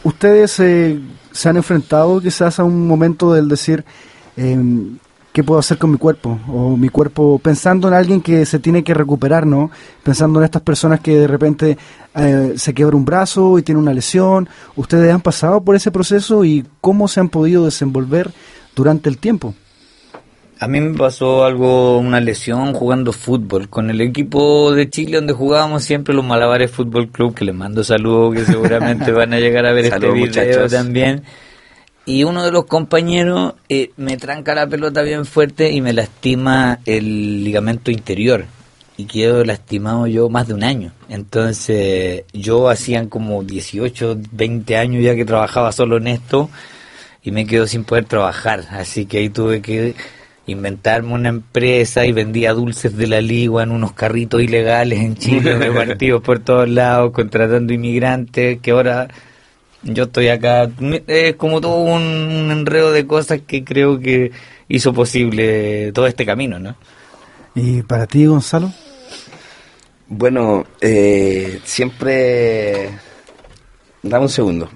¿Ustedes 0.03 0.59
eh, 0.59 0.99
se 1.31 1.49
han 1.49 1.57
enfrentado 1.57 2.21
quizás 2.21 2.59
a 2.59 2.63
un 2.63 2.87
momento 2.87 3.33
del 3.33 3.49
decir, 3.49 3.83
em, 4.37 4.97
¿qué 5.33 5.43
puedo 5.43 5.59
hacer 5.59 5.77
con 5.77 5.91
mi 5.91 5.97
cuerpo? 5.97 6.39
O 6.47 6.77
mi 6.77 6.87
cuerpo, 6.87 7.39
pensando 7.39 7.89
en 7.89 7.93
alguien 7.93 8.21
que 8.21 8.45
se 8.45 8.59
tiene 8.59 8.83
que 8.83 8.93
recuperar, 8.93 9.45
¿no? 9.45 9.69
Pensando 10.03 10.39
en 10.39 10.45
estas 10.45 10.61
personas 10.61 11.01
que 11.01 11.19
de 11.19 11.27
repente 11.27 11.77
eh, 12.15 12.53
se 12.55 12.73
quiebra 12.73 12.95
un 12.95 13.05
brazo 13.05 13.59
y 13.59 13.63
tiene 13.63 13.81
una 13.81 13.93
lesión. 13.93 14.47
¿Ustedes 14.77 15.13
han 15.13 15.21
pasado 15.21 15.61
por 15.61 15.75
ese 15.75 15.91
proceso 15.91 16.45
y 16.45 16.65
cómo 16.79 17.09
se 17.09 17.19
han 17.19 17.29
podido 17.29 17.65
desenvolver 17.65 18.31
durante 18.75 19.09
el 19.09 19.17
tiempo? 19.17 19.53
A 20.61 20.67
mí 20.67 20.81
me 20.81 20.97
pasó 20.97 21.45
algo, 21.45 21.97
una 21.99 22.19
lesión 22.19 22.73
jugando 22.73 23.13
fútbol 23.13 23.69
con 23.69 23.89
el 23.89 24.01
equipo 24.01 24.73
de 24.73 24.89
Chile 24.89 25.15
donde 25.15 25.31
jugábamos 25.31 25.85
siempre 25.85 26.13
los 26.13 26.25
Malabares 26.25 26.69
Fútbol 26.69 27.07
Club, 27.07 27.33
que 27.33 27.45
les 27.45 27.55
mando 27.55 27.81
saludos, 27.81 28.35
que 28.35 28.45
seguramente 28.45 29.13
van 29.13 29.33
a 29.33 29.39
llegar 29.39 29.65
a 29.65 29.71
ver 29.71 29.85
este 29.93 30.11
video 30.11 30.25
muchachos. 30.25 30.69
también. 30.69 31.23
Y 32.05 32.25
uno 32.25 32.43
de 32.43 32.51
los 32.51 32.65
compañeros 32.65 33.53
eh, 33.69 33.91
me 33.95 34.17
tranca 34.17 34.53
la 34.53 34.67
pelota 34.67 35.01
bien 35.01 35.25
fuerte 35.25 35.71
y 35.71 35.79
me 35.79 35.93
lastima 35.93 36.79
el 36.85 37.45
ligamento 37.45 37.89
interior. 37.89 38.43
Y 38.97 39.05
quedo 39.05 39.45
lastimado 39.45 40.07
yo 40.07 40.27
más 40.27 40.49
de 40.49 40.55
un 40.55 40.65
año. 40.65 40.91
Entonces, 41.07 42.23
yo 42.33 42.67
hacían 42.67 43.07
como 43.07 43.43
18, 43.43 44.17
20 44.33 44.75
años 44.75 45.03
ya 45.05 45.15
que 45.15 45.23
trabajaba 45.23 45.71
solo 45.71 45.95
en 45.95 46.07
esto 46.07 46.49
y 47.23 47.31
me 47.31 47.45
quedo 47.45 47.65
sin 47.65 47.85
poder 47.85 48.03
trabajar. 48.03 48.65
Así 48.71 49.05
que 49.05 49.19
ahí 49.19 49.29
tuve 49.29 49.61
que 49.61 49.95
inventarme 50.51 51.13
una 51.13 51.29
empresa 51.29 52.05
y 52.05 52.11
vendía 52.11 52.53
dulces 52.53 52.95
de 52.95 53.07
la 53.07 53.21
ligua 53.21 53.63
en 53.63 53.71
unos 53.71 53.93
carritos 53.93 54.41
ilegales 54.41 54.99
en 54.99 55.15
Chile, 55.15 55.57
repartidos 55.57 56.21
por 56.21 56.39
todos 56.39 56.69
lados, 56.69 57.11
contratando 57.11 57.73
inmigrantes, 57.73 58.59
que 58.59 58.71
ahora 58.71 59.07
yo 59.83 60.03
estoy 60.03 60.29
acá. 60.29 60.69
Es 61.07 61.35
como 61.35 61.61
todo 61.61 61.77
un, 61.77 62.01
un 62.01 62.51
enredo 62.51 62.91
de 62.91 63.05
cosas 63.05 63.41
que 63.45 63.63
creo 63.63 63.99
que 63.99 64.31
hizo 64.67 64.93
posible 64.93 65.91
todo 65.93 66.07
este 66.07 66.25
camino, 66.25 66.59
¿no? 66.59 66.75
¿Y 67.55 67.81
para 67.81 68.07
ti, 68.07 68.25
Gonzalo? 68.25 68.71
Bueno, 70.07 70.65
eh, 70.81 71.59
siempre... 71.63 72.89
Dame 74.01 74.23
un 74.23 74.29
segundo. 74.29 74.69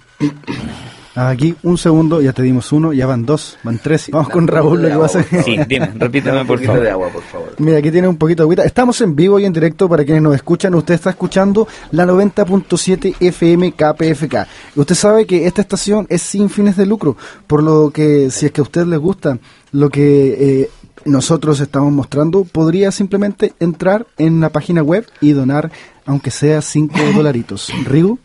Aquí, 1.15 1.55
un 1.61 1.77
segundo, 1.77 2.21
ya 2.21 2.33
te 2.33 2.41
dimos 2.41 2.71
uno, 2.71 2.91
ya 2.91 3.05
van 3.05 3.23
dos, 3.25 3.57
van 3.63 3.77
tres. 3.77 4.09
Vamos 4.11 4.29
con 4.29 4.47
Raúl, 4.47 4.81
lo 4.81 4.87
que 4.87 4.95
va 4.95 5.03
a 5.03 5.05
hacer. 5.05 5.25
Sí, 5.43 5.57
dime, 5.67 5.91
repíteme 5.95 6.39
por 6.39 6.57
poquito 6.57 6.71
favor. 6.71 6.83
de 6.83 6.89
agua, 6.89 7.09
por 7.09 7.21
favor. 7.21 7.53
Mira, 7.59 7.77
aquí 7.77 7.91
tiene 7.91 8.07
un 8.07 8.17
poquito 8.17 8.41
de 8.41 8.45
agüita. 8.45 8.63
Estamos 8.63 8.99
en 9.01 9.15
vivo 9.15 9.39
y 9.39 9.45
en 9.45 9.53
directo 9.53 9.87
para 9.87 10.03
quienes 10.05 10.23
nos 10.23 10.33
escuchan. 10.33 10.73
Usted 10.73 10.95
está 10.95 11.11
escuchando 11.11 11.67
la 11.91 12.05
90.7 12.05 13.15
FM 13.19 13.73
KPFK. 13.73 14.47
Usted 14.75 14.95
sabe 14.95 15.27
que 15.27 15.45
esta 15.45 15.61
estación 15.61 16.07
es 16.09 16.23
sin 16.23 16.49
fines 16.49 16.77
de 16.77 16.87
lucro, 16.87 17.15
por 17.45 17.61
lo 17.61 17.91
que 17.91 18.31
si 18.31 18.47
es 18.47 18.51
que 18.51 18.61
a 18.61 18.63
usted 18.63 18.85
le 18.87 18.97
gusta 18.97 19.37
lo 19.71 19.89
que 19.89 20.61
eh, 20.63 20.69
nosotros 21.05 21.59
estamos 21.59 21.91
mostrando, 21.91 22.43
podría 22.43 22.91
simplemente 22.91 23.53
entrar 23.59 24.07
en 24.17 24.39
la 24.39 24.49
página 24.49 24.81
web 24.81 25.05
y 25.21 25.33
donar, 25.33 25.71
aunque 26.05 26.31
sea 26.31 26.61
cinco 26.61 26.97
dolaritos. 27.15 27.71
Rigo. 27.85 28.17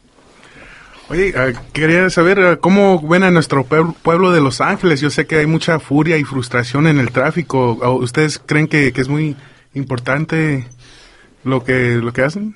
Oye, 1.10 1.32
eh, 1.34 1.54
quería 1.72 2.10
saber 2.10 2.38
eh, 2.38 2.58
cómo 2.60 3.00
ven 3.00 3.22
a 3.22 3.30
nuestro 3.30 3.64
pueblo, 3.64 4.30
de 4.30 4.40
Los 4.42 4.60
Ángeles. 4.60 5.00
Yo 5.00 5.08
sé 5.08 5.26
que 5.26 5.36
hay 5.36 5.46
mucha 5.46 5.80
furia 5.80 6.18
y 6.18 6.24
frustración 6.24 6.86
en 6.86 6.98
el 6.98 7.10
tráfico. 7.10 7.78
¿O 7.80 7.94
¿Ustedes 7.94 8.38
creen 8.38 8.66
que, 8.66 8.92
que 8.92 9.00
es 9.00 9.08
muy 9.08 9.34
importante 9.72 10.66
lo 11.44 11.64
que, 11.64 11.94
lo 11.96 12.12
que 12.12 12.22
hacen? 12.22 12.54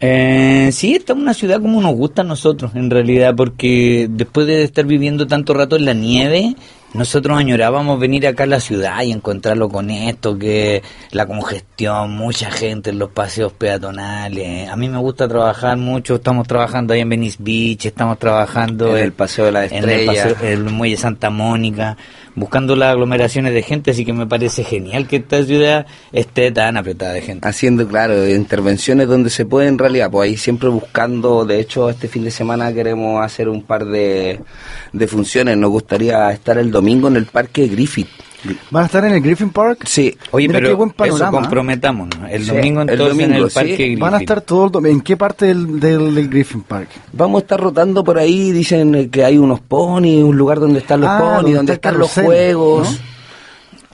Eh, 0.00 0.70
sí, 0.72 0.94
esta 0.94 1.12
es 1.12 1.18
una 1.18 1.34
ciudad 1.34 1.60
como 1.60 1.82
nos 1.82 1.94
gusta 1.94 2.22
a 2.22 2.24
nosotros, 2.24 2.72
en 2.74 2.88
realidad, 2.88 3.34
porque 3.36 4.06
después 4.08 4.46
de 4.46 4.62
estar 4.62 4.86
viviendo 4.86 5.26
tanto 5.26 5.54
rato 5.54 5.76
en 5.76 5.84
la 5.84 5.94
nieve, 5.94 6.54
nosotros 6.94 7.38
añorábamos 7.38 8.00
venir 8.00 8.26
acá 8.26 8.44
a 8.44 8.46
la 8.46 8.60
ciudad 8.60 9.02
y 9.02 9.12
encontrarlo 9.12 9.68
con 9.68 9.90
esto, 9.90 10.38
que 10.38 10.82
la 11.12 11.26
congestión, 11.26 12.12
mucha 12.16 12.50
gente 12.50 12.90
en 12.90 12.98
los 12.98 13.10
paseos 13.10 13.52
peatonales. 13.52 14.68
A 14.68 14.76
mí 14.76 14.88
me 14.88 14.98
gusta 14.98 15.28
trabajar 15.28 15.76
mucho, 15.76 16.16
estamos 16.16 16.46
trabajando 16.48 16.94
ahí 16.94 17.00
en 17.00 17.08
Venice 17.10 17.36
Beach, 17.40 17.86
estamos 17.86 18.18
trabajando 18.18 18.96
En 18.96 19.04
el 19.04 19.12
Paseo 19.12 19.44
de 19.46 19.52
la 19.52 19.64
en 19.66 19.72
el, 19.84 19.90
Estrella. 19.90 20.22
paseo- 20.34 20.48
el 20.48 20.64
muelle 20.64 20.96
Santa 20.96 21.30
Mónica, 21.30 21.96
buscando 22.38 22.76
las 22.76 22.92
aglomeraciones 22.92 23.52
de 23.52 23.62
gente, 23.62 23.90
así 23.90 24.04
que 24.04 24.12
me 24.12 24.26
parece 24.26 24.64
genial 24.64 25.06
que 25.06 25.16
esta 25.16 25.42
ciudad 25.44 25.86
esté 26.12 26.50
tan 26.50 26.76
apretada 26.76 27.12
de 27.12 27.22
gente. 27.22 27.48
Haciendo, 27.48 27.86
claro, 27.86 28.28
intervenciones 28.28 29.08
donde 29.08 29.30
se 29.30 29.44
puede 29.44 29.68
en 29.68 29.78
realidad, 29.78 30.10
pues 30.10 30.30
ahí 30.30 30.36
siempre 30.36 30.68
buscando, 30.68 31.44
de 31.44 31.60
hecho 31.60 31.90
este 31.90 32.08
fin 32.08 32.24
de 32.24 32.30
semana 32.30 32.72
queremos 32.72 33.24
hacer 33.24 33.48
un 33.48 33.62
par 33.62 33.84
de, 33.84 34.40
de 34.92 35.06
funciones, 35.06 35.56
nos 35.56 35.70
gustaría 35.70 36.30
estar 36.30 36.58
el 36.58 36.70
domingo 36.70 37.08
en 37.08 37.16
el 37.16 37.26
Parque 37.26 37.66
Griffith. 37.68 38.08
¿Van 38.70 38.82
a 38.82 38.86
estar 38.86 39.04
en 39.04 39.12
el 39.12 39.20
Griffin 39.20 39.50
Park? 39.50 39.80
Sí. 39.86 40.16
Oye, 40.30 40.48
Mira 40.48 40.58
pero 40.58 40.68
qué 40.70 40.74
buen 40.74 40.90
eso 40.90 41.30
comprometámonos. 41.30 42.18
El 42.30 42.44
Sí, 42.44 42.50
domingo 42.50 42.82
el 42.82 42.88
entonces 42.90 43.12
en 43.18 43.28
domingo, 43.28 43.44
el 43.44 43.50
sí. 43.50 43.54
Parque. 43.54 43.96
Van 43.98 44.14
a 44.14 44.18
estar 44.18 44.40
todo 44.42 44.64
el 44.66 44.70
dom- 44.72 44.88
¿En 44.90 45.00
qué 45.00 45.16
parte 45.16 45.46
del, 45.46 45.80
del, 45.80 46.14
del 46.14 46.28
Griffin 46.28 46.62
Park? 46.62 46.88
Vamos 47.12 47.40
a 47.40 47.42
estar 47.44 47.60
rotando 47.60 48.02
por 48.04 48.18
ahí, 48.18 48.52
dicen 48.52 49.10
que 49.10 49.24
hay 49.24 49.38
unos 49.38 49.60
ponis, 49.60 50.22
un 50.22 50.36
lugar 50.36 50.60
donde 50.60 50.78
están 50.80 51.00
los 51.00 51.10
Ah, 51.10 51.18
ponis, 51.18 51.54
donde 51.54 51.56
donde 51.56 51.72
está 51.74 51.88
el 51.90 51.94
están 51.96 52.00
los 52.00 52.12
juegos. 52.26 52.90
¿no? 52.92 53.17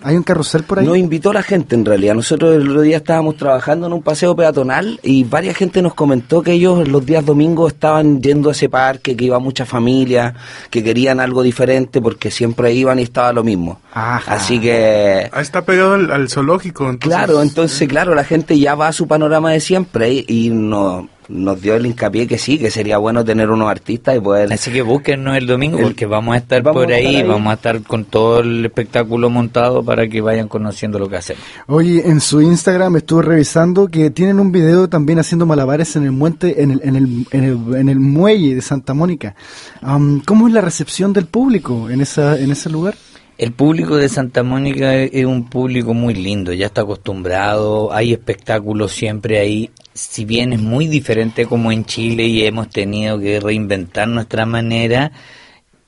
¿Hay 0.07 0.17
un 0.17 0.23
carrusel 0.23 0.65
por 0.65 0.79
ahí? 0.79 0.87
Nos 0.87 0.99
invitó 0.99 1.33
la 1.33 1.43
gente 1.43 1.75
en 1.75 1.85
realidad. 1.85 2.15
Nosotros 2.15 2.55
el 2.55 2.69
otro 2.69 2.83
día 2.83 2.99
estábamos 2.99 3.37
trabajando 3.37 3.87
en 3.87 3.93
un 3.95 4.03
paseo 4.03 4.37
peatonal 4.37 5.01
y 5.03 5.25
varias 5.25 5.57
gente 5.57 5.81
nos 5.81 5.95
comentó 5.95 6.43
que 6.43 6.53
ellos 6.53 6.87
los 6.87 7.07
días 7.07 7.25
domingos 7.25 7.73
estaban 7.73 8.21
yendo 8.21 8.51
a 8.51 8.53
ese 8.53 8.69
parque, 8.69 9.17
que 9.17 9.25
iba 9.25 9.39
mucha 9.39 9.65
familia, 9.65 10.35
que 10.71 10.85
querían 10.85 11.21
algo 11.21 11.43
diferente 11.43 12.03
porque 12.03 12.31
siempre 12.31 12.73
iban 12.75 12.99
y 12.99 13.03
estaba 13.03 13.33
lo 13.33 13.43
mismo. 13.43 13.81
Ajá. 13.95 14.35
Así 14.35 14.61
que 14.61 15.31
Ah, 15.33 15.41
está 15.41 15.65
pegado 15.65 15.95
al, 15.95 16.11
al 16.11 16.29
zoológico. 16.29 16.91
Entonces, 16.91 17.17
Claro, 17.19 17.43
entonces, 17.43 17.89
claro, 17.89 18.15
la 18.15 18.25
gente 18.25 18.59
ya 18.59 18.75
va 18.75 18.89
a 18.89 18.93
su 18.93 19.07
panorama 19.09 19.53
de 19.53 19.61
siempre 19.61 20.13
y, 20.13 20.25
y 20.29 20.51
no- 20.51 21.09
nos 21.29 21.61
dio 21.61 21.75
el 21.77 21.87
hincapié 21.87 22.27
que 22.27 22.39
sí, 22.39 22.59
que 22.59 22.71
sería 22.71 22.99
bueno 22.99 23.25
tener 23.25 23.51
unos 23.51 23.71
artistas 23.71 24.17
y 24.17 24.21
poder... 24.21 24.53
Así 24.53 24.71
que 24.71 24.83
búsquennos 24.83 25.37
el 25.37 25.47
domingo 25.47 25.79
El- 25.79 25.85
porque 25.85 26.07
vamos 26.07 26.35
a 26.35 26.39
estar 26.39 26.63
vamos 26.63 26.83
por 26.85 26.93
a 26.93 26.97
ahí, 26.97 27.07
estar 27.07 27.23
ahí. 27.23 27.29
vamos 27.29 27.51
a 27.51 27.55
estar 27.55 27.83
con 27.83 28.05
todo 28.05 28.41
el 28.41 28.65
espectáculo 28.65 29.31
montado 29.31 29.83
para 29.83 30.07
que 30.09 30.21
vayan 30.21 30.49
conociendo 30.49 30.99
lo 30.99 31.09
que 31.09 31.17
hacemos. 31.17 31.43
Oye, 31.67 32.03
en 32.09 32.21
su 32.21 32.43
Instagram 32.43 32.97
estuve 32.97 33.23
revisando 33.23 33.89
que 33.89 34.11
tienen 34.11 34.39
un 34.41 34.53
video 34.53 34.89
también 34.89 35.19
haciendo 35.19 35.47
malabares 35.47 35.97
en 35.97 36.05
el 36.05 36.13
muente, 36.13 36.63
en 36.63 36.71
el, 36.73 36.81
en 36.85 36.97
el, 36.97 37.27
en 37.31 37.45
el, 37.45 37.75
en 37.77 37.89
el 37.89 38.01
muelle 38.01 38.55
de 38.55 38.63
Santa 38.63 38.95
Mónica. 38.95 39.35
Am, 39.83 40.21
¿Cómo 40.25 40.47
es 40.49 40.53
la 40.55 40.61
recepción 40.61 41.13
del 41.13 41.27
público 41.27 41.89
en 41.91 42.01
esa, 42.01 42.39
en 42.39 42.51
ese 42.51 42.71
lugar? 42.71 42.95
El 43.37 43.53
público 43.53 43.97
de 43.97 44.09
Santa 44.09 44.45
Mónica 44.45 44.95
es 44.95 45.25
un 45.25 45.49
público 45.51 45.93
muy 45.93 46.15
lindo, 46.15 46.53
ya 46.53 46.67
está 46.67 46.83
acostumbrado, 46.83 47.93
hay 47.93 48.13
espectáculos 48.13 48.93
siempre 48.93 49.41
ahí, 49.41 49.71
si 49.93 50.25
bien 50.25 50.53
es 50.53 50.61
muy 50.61 50.87
diferente 50.87 51.45
como 51.47 51.73
en 51.73 51.85
Chile 51.85 52.27
y 52.27 52.45
hemos 52.45 52.71
tenido 52.71 53.19
que 53.19 53.41
reinventar 53.41 54.07
nuestra 54.07 54.47
manera, 54.47 55.11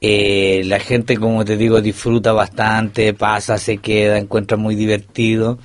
eh, 0.01 0.63
la 0.65 0.81
gente, 0.81 1.17
como 1.17 1.45
te 1.45 1.57
digo, 1.57 1.81
disfruta 1.81 2.33
bastante, 2.33 3.15
pasa, 3.15 3.59
se 3.59 3.79
queda, 3.79 4.19
encuentra 4.19 4.57
muy 4.57 4.75
divertido, 4.75 5.59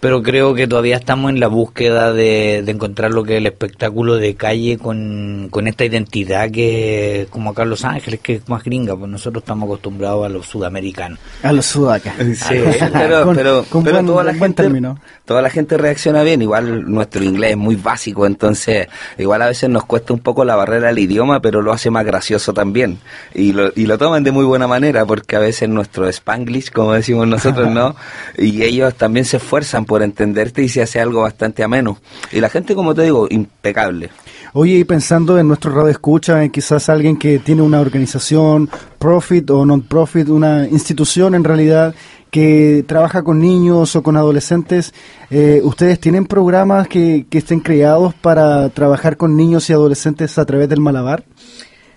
pero 0.00 0.22
creo 0.22 0.54
que 0.54 0.66
todavía 0.66 0.96
estamos 0.96 1.30
en 1.30 1.40
la 1.40 1.46
búsqueda 1.48 2.12
de, 2.12 2.62
de 2.64 2.72
encontrar 2.72 3.10
lo 3.12 3.22
que 3.22 3.34
es 3.34 3.38
el 3.38 3.46
espectáculo 3.46 4.16
de 4.16 4.34
calle 4.34 4.78
con, 4.78 5.48
con 5.50 5.66
esta 5.68 5.84
identidad 5.84 6.50
que 6.50 7.26
como 7.30 7.50
acá 7.50 7.64
en 7.64 7.70
Los 7.70 7.84
Ángeles, 7.84 8.20
que 8.20 8.34
es 8.36 8.48
más 8.48 8.64
gringa, 8.64 8.96
pues 8.96 9.10
nosotros 9.10 9.42
estamos 9.42 9.66
acostumbrados 9.66 10.24
a 10.24 10.28
los 10.30 10.46
sudamericanos. 10.46 11.18
A 11.42 11.52
los 11.52 11.66
sudacas. 11.66 12.14
Sí, 12.34 12.54
pero, 12.92 13.24
Con- 13.24 13.36
pero, 13.36 13.64
con 13.68 13.84
pero 13.84 13.96
buen- 13.96 14.06
toda 14.06 14.24
la 14.24 14.34
gente 14.34 14.62
término. 14.62 14.98
toda 15.24 15.42
la 15.42 15.50
gente 15.50 15.76
reacciona 15.76 16.22
bien 16.22 16.42
igual 16.42 16.90
nuestro 16.90 17.22
inglés 17.22 17.50
es 17.52 17.56
muy 17.56 17.76
básico 17.76 18.26
entonces 18.26 18.88
igual 19.18 19.42
a 19.42 19.46
veces 19.48 19.68
nos 19.70 19.84
cuesta 19.84 20.12
un 20.12 20.20
poco 20.20 20.44
la 20.44 20.56
barrera 20.56 20.88
del 20.88 20.98
idioma 20.98 21.40
pero 21.40 21.62
lo 21.62 21.72
hace 21.72 21.90
más 21.90 22.04
gracioso 22.04 22.52
también 22.54 22.98
y 23.34 23.52
lo, 23.52 23.70
y 23.76 23.86
lo 23.86 23.98
toman 23.98 24.24
de 24.24 24.32
muy 24.32 24.44
buena 24.44 24.66
manera 24.66 25.04
porque 25.06 25.36
a 25.36 25.38
veces 25.40 25.68
nuestro 25.68 26.08
spanglish 26.08 26.70
como 26.72 26.92
decimos 26.94 27.28
nosotros 27.28 27.68
no 27.70 27.94
y 28.38 28.62
ellos 28.62 28.94
también 28.94 29.24
se 29.24 29.36
esfuerzan 29.36 29.84
por 29.90 30.04
entenderte 30.04 30.62
y 30.62 30.68
se 30.68 30.82
hace 30.82 31.00
algo 31.00 31.22
bastante 31.22 31.64
ameno 31.64 31.98
y 32.30 32.38
la 32.38 32.48
gente 32.48 32.76
como 32.76 32.94
te 32.94 33.02
digo 33.02 33.26
impecable 33.28 34.08
Oye, 34.52 34.78
y 34.78 34.84
pensando 34.84 35.38
en 35.38 35.46
nuestro 35.46 35.72
radio 35.72 35.88
escucha, 35.88 36.42
en 36.42 36.50
quizás 36.50 36.88
alguien 36.88 37.16
que 37.16 37.38
tiene 37.38 37.62
una 37.62 37.80
organización, 37.80 38.68
profit 38.98 39.48
o 39.50 39.64
non-profit, 39.64 40.28
una 40.28 40.66
institución 40.66 41.36
en 41.36 41.44
realidad 41.44 41.94
que 42.32 42.84
trabaja 42.86 43.22
con 43.22 43.38
niños 43.38 43.94
o 43.94 44.02
con 44.02 44.16
adolescentes, 44.16 44.92
eh, 45.30 45.60
¿ustedes 45.62 46.00
tienen 46.00 46.26
programas 46.26 46.88
que, 46.88 47.26
que 47.30 47.38
estén 47.38 47.60
creados 47.60 48.12
para 48.14 48.68
trabajar 48.70 49.16
con 49.16 49.36
niños 49.36 49.70
y 49.70 49.72
adolescentes 49.72 50.36
a 50.36 50.44
través 50.44 50.68
del 50.68 50.80
Malabar? 50.80 51.22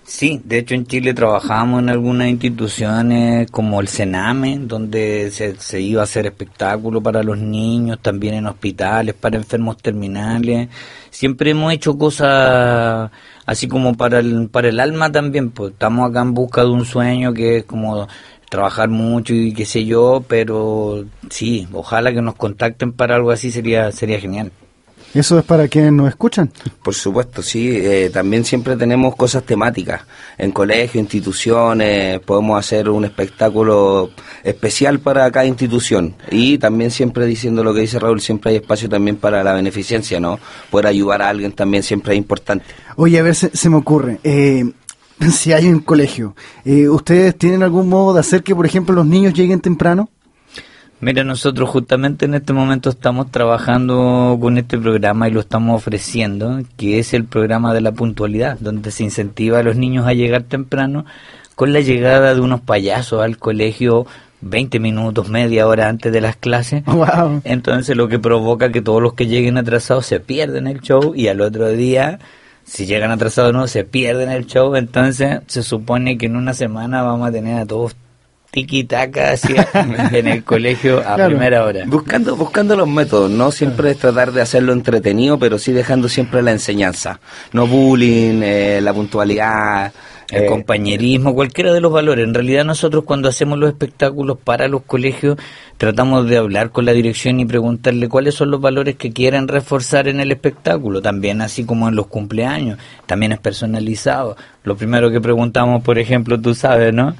Sí, 0.05 0.41
de 0.43 0.57
hecho 0.59 0.75
en 0.75 0.85
Chile 0.85 1.13
trabajamos 1.13 1.81
en 1.81 1.89
algunas 1.89 2.27
instituciones 2.27 3.49
como 3.49 3.79
el 3.79 3.87
Sename, 3.87 4.59
donde 4.59 5.31
se, 5.31 5.55
se 5.55 5.79
iba 5.79 6.01
a 6.01 6.03
hacer 6.03 6.25
espectáculo 6.25 7.01
para 7.01 7.23
los 7.23 7.37
niños, 7.37 7.99
también 8.01 8.33
en 8.33 8.47
hospitales 8.47 9.15
para 9.15 9.37
enfermos 9.37 9.77
terminales. 9.77 10.67
Siempre 11.09 11.51
hemos 11.51 11.71
hecho 11.73 11.97
cosas 11.97 13.09
así 13.45 13.67
como 13.69 13.95
para 13.95 14.19
el, 14.19 14.49
para 14.49 14.69
el 14.69 14.79
alma 14.81 15.09
también, 15.11 15.51
pues 15.51 15.71
estamos 15.71 16.09
acá 16.09 16.21
en 16.21 16.33
busca 16.33 16.61
de 16.63 16.69
un 16.69 16.85
sueño 16.85 17.33
que 17.33 17.57
es 17.59 17.63
como 17.63 18.07
trabajar 18.49 18.89
mucho 18.89 19.33
y 19.33 19.53
qué 19.53 19.65
sé 19.65 19.85
yo, 19.85 20.23
pero 20.27 21.05
sí, 21.29 21.67
ojalá 21.71 22.13
que 22.13 22.21
nos 22.21 22.35
contacten 22.35 22.91
para 22.93 23.15
algo 23.15 23.31
así 23.31 23.51
sería 23.51 23.91
sería 23.91 24.19
genial. 24.19 24.51
Eso 25.13 25.37
es 25.37 25.45
para 25.45 25.67
quienes 25.67 25.93
nos 25.93 26.09
escuchan. 26.09 26.51
Por 26.81 26.95
supuesto, 26.95 27.43
sí. 27.43 27.69
eh, 27.71 28.09
también 28.11 28.43
siempre 28.45 28.75
tenemos 28.75 29.15
cosas 29.15 29.43
temáticas. 29.43 30.01
En 30.37 30.51
colegios, 30.51 30.95
instituciones, 30.95 32.19
podemos 32.21 32.57
hacer 32.57 32.89
un 32.89 33.05
espectáculo 33.05 34.09
especial 34.43 34.99
para 34.99 35.29
cada 35.29 35.45
institución. 35.45 36.15
Y 36.31 36.57
también 36.57 36.89
siempre 36.89 37.27
diciendo 37.27 37.63
lo 37.63 37.73
que 37.73 37.81
dice 37.81 37.99
Raúl, 37.99 38.21
siempre 38.21 38.51
hay 38.51 38.57
espacio 38.57 38.89
también 38.89 39.17
para 39.17 39.43
la 39.43 39.53
beneficencia, 39.53 40.19
¿no? 40.19 40.39
Poder 40.71 40.87
ayudar 40.87 41.21
a 41.21 41.29
alguien 41.29 41.51
también 41.51 41.83
siempre 41.83 42.13
es 42.13 42.17
importante. 42.17 42.65
Oye, 42.95 43.19
a 43.19 43.23
ver, 43.23 43.35
se, 43.35 43.55
se 43.55 43.69
me 43.69 43.75
ocurre. 43.77 44.19
eh, 44.23 44.63
si 45.31 45.53
hay 45.53 45.67
un 45.67 45.79
colegio, 45.79 46.35
eh, 46.65 46.89
¿ustedes 46.89 47.37
tienen 47.37 47.61
algún 47.63 47.87
modo 47.87 48.15
de 48.15 48.19
hacer 48.19 48.43
que, 48.43 48.55
por 48.55 48.65
ejemplo, 48.65 48.95
los 48.95 49.05
niños 49.05 49.33
lleguen 49.33 49.61
temprano? 49.61 50.09
Mira, 51.03 51.25
nosotros 51.25 51.69
justamente 51.69 52.23
en 52.23 52.33
este 52.33 52.53
momento 52.53 52.89
estamos 52.89 53.29
trabajando 53.29 54.37
con 54.39 54.57
este 54.57 54.77
programa 54.77 55.27
y 55.27 55.31
lo 55.31 55.41
estamos 55.41 55.75
ofreciendo, 55.75 56.61
que 56.77 56.97
es 56.97 57.13
el 57.13 57.25
programa 57.25 57.73
de 57.73 57.81
la 57.81 57.91
puntualidad, 57.91 58.57
donde 58.57 58.89
se 58.89 59.03
incentiva 59.03 59.59
a 59.59 59.63
los 59.63 59.75
niños 59.75 60.07
a 60.07 60.13
llegar 60.13 60.43
temprano 60.43 61.05
con 61.55 61.73
la 61.73 61.81
llegada 61.81 62.33
de 62.33 62.39
unos 62.39 62.61
payasos 62.61 63.21
al 63.21 63.37
colegio 63.37 64.07
20 64.39 64.79
minutos, 64.79 65.27
media 65.27 65.67
hora 65.67 65.89
antes 65.89 66.13
de 66.13 66.21
las 66.21 66.37
clases. 66.37 66.83
Wow. 66.93 67.41
Entonces 67.43 67.97
lo 67.97 68.07
que 68.07 68.19
provoca 68.19 68.71
que 68.71 68.81
todos 68.81 69.01
los 69.01 69.13
que 69.13 69.27
lleguen 69.27 69.57
atrasados 69.57 70.05
se 70.05 70.21
pierden 70.21 70.67
el 70.67 70.79
show 70.79 71.13
y 71.13 71.27
al 71.27 71.41
otro 71.41 71.67
día, 71.67 72.19
si 72.63 72.85
llegan 72.85 73.11
atrasados 73.11 73.51
no, 73.51 73.67
se 73.67 73.83
pierden 73.83 74.29
el 74.29 74.45
show. 74.45 74.73
Entonces 74.77 75.41
se 75.47 75.63
supone 75.63 76.17
que 76.17 76.27
en 76.27 76.37
una 76.37 76.53
semana 76.53 77.03
vamos 77.03 77.27
a 77.27 77.31
tener 77.33 77.59
a 77.59 77.65
todos 77.65 77.93
tiki-taka 78.53 79.33
en 80.13 80.27
el 80.27 80.43
colegio 80.43 80.99
a 80.99 81.15
Claro. 81.15 81.29
primera 81.29 81.65
hora. 81.65 81.83
Buscando, 81.87 82.35
buscando 82.35 82.75
los 82.75 82.87
métodos, 82.87 83.31
no 83.31 83.51
siempre 83.51 83.91
es 83.91 83.97
tratar 83.97 84.31
de 84.31 84.41
hacerlo 84.41 84.73
entretenido, 84.73 85.39
pero 85.39 85.57
sí 85.57 85.71
dejando 85.73 86.07
siempre 86.07 86.41
la 86.43 86.51
enseñanza. 86.51 87.19
No 87.51 87.65
bullying, 87.65 88.41
eh, 88.43 88.79
la 88.81 88.93
puntualidad, 88.93 89.91
el 90.29 90.43
eh, 90.43 90.45
compañerismo, 90.45 91.33
cualquiera 91.33 91.73
de 91.73 91.81
los 91.81 91.91
valores. 91.91 92.25
En 92.27 92.33
realidad 92.33 92.63
nosotros 92.63 93.03
cuando 93.05 93.27
hacemos 93.27 93.57
los 93.57 93.69
espectáculos 93.69 94.37
para 94.43 94.67
los 94.67 94.83
colegios 94.83 95.37
tratamos 95.77 96.27
de 96.29 96.37
hablar 96.37 96.69
con 96.69 96.85
la 96.85 96.93
dirección 96.93 97.39
y 97.39 97.45
preguntarle 97.45 98.07
cuáles 98.07 98.35
son 98.35 98.51
los 98.51 98.61
valores 98.61 98.95
que 98.97 99.11
quieren 99.11 99.47
reforzar 99.47 100.07
en 100.07 100.19
el 100.19 100.31
espectáculo, 100.31 101.01
también 101.01 101.41
así 101.41 101.65
como 101.65 101.89
en 101.89 101.95
los 101.95 102.05
cumpleaños, 102.07 102.77
también 103.07 103.31
es 103.31 103.39
personalizado. 103.39 104.37
Lo 104.63 104.77
primero 104.77 105.09
que 105.11 105.19
preguntamos, 105.19 105.83
por 105.83 105.97
ejemplo, 105.97 106.39
tú 106.39 106.53
sabes, 106.53 106.93
¿no? 106.93 107.15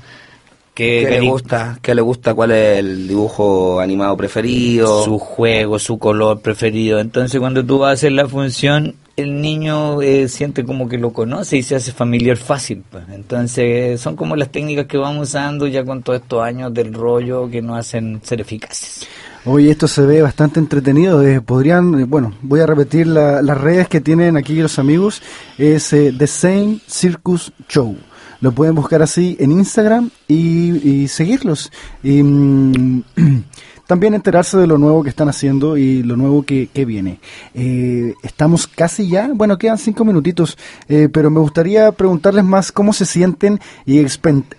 ¿Qué 0.73 1.07
le 1.09 1.19
gusta? 1.29 1.77
¿Qué 1.81 1.93
le 1.93 2.01
gusta? 2.01 2.33
¿Cuál 2.33 2.51
es 2.51 2.79
el 2.79 3.07
dibujo 3.07 3.79
animado 3.79 4.17
preferido? 4.17 5.03
su 5.03 5.19
juego, 5.19 5.77
su 5.79 5.99
color 5.99 6.41
preferido. 6.41 6.99
Entonces, 6.99 7.39
cuando 7.39 7.63
tú 7.63 7.79
vas 7.79 7.89
a 7.89 7.93
hacer 7.93 8.11
la 8.13 8.27
función, 8.27 8.95
el 9.15 9.39
niño 9.41 10.01
eh, 10.01 10.27
siente 10.27 10.65
como 10.65 10.89
que 10.89 10.97
lo 10.97 11.11
conoce 11.13 11.57
y 11.57 11.63
se 11.63 11.75
hace 11.75 11.91
familiar 11.91 12.37
fácil. 12.37 12.83
pues. 12.89 13.03
Entonces, 13.13 14.01
son 14.01 14.15
como 14.15 14.35
las 14.35 14.49
técnicas 14.49 14.87
que 14.87 14.97
vamos 14.97 15.29
usando 15.29 15.67
ya 15.67 15.85
con 15.85 16.01
todos 16.01 16.21
estos 16.21 16.41
años 16.43 16.73
del 16.73 16.93
rollo 16.93 17.47
que 17.51 17.61
nos 17.61 17.77
hacen 17.77 18.19
ser 18.23 18.41
eficaces. 18.41 19.07
Oye, 19.45 19.69
esto 19.69 19.87
se 19.87 20.01
ve 20.03 20.21
bastante 20.23 20.59
entretenido. 20.59 21.21
eh, 21.21 21.41
podrían, 21.41 21.99
eh, 21.99 22.05
bueno, 22.05 22.33
voy 22.41 22.61
a 22.61 22.65
repetir 22.65 23.05
la- 23.07 23.41
las 23.43 23.59
redes 23.59 23.87
que 23.89 24.01
tienen 24.01 24.37
aquí 24.37 24.55
los 24.55 24.79
amigos. 24.79 25.21
Es 25.59 25.93
eh, 25.93 26.11
The 26.17 26.25
Same 26.27 26.79
Circus 26.87 27.51
Show. 27.69 27.95
Lo 28.43 28.51
pueden 28.51 28.75
buscar 28.75 29.01
así 29.01 29.37
en 29.39 29.53
Instagram 29.53 30.09
y, 30.27 31.07
seguirlos. 31.07 31.71
Y 32.03 32.21
mm, 32.21 33.03
también 33.87 34.15
enterarse 34.15 34.57
de 34.57 34.67
lo 34.67 34.77
nuevo 34.77 35.01
que 35.01 35.07
están 35.07 35.29
haciendo 35.29 35.77
y 35.77 36.03
lo 36.03 36.17
nuevo 36.17 36.43
que, 36.43 36.67
que 36.67 36.83
viene. 36.83 37.21
Eh, 37.53 38.15
estamos 38.21 38.67
casi 38.67 39.07
ya, 39.07 39.29
bueno, 39.33 39.57
quedan 39.57 39.77
cinco 39.77 40.03
minutitos, 40.03 40.57
eh, 40.89 41.07
pero 41.07 41.29
me 41.29 41.39
gustaría 41.39 41.93
preguntarles 41.93 42.43
más 42.43 42.73
cómo 42.73 42.91
se 42.91 43.05
sienten 43.05 43.61
y 43.85 44.05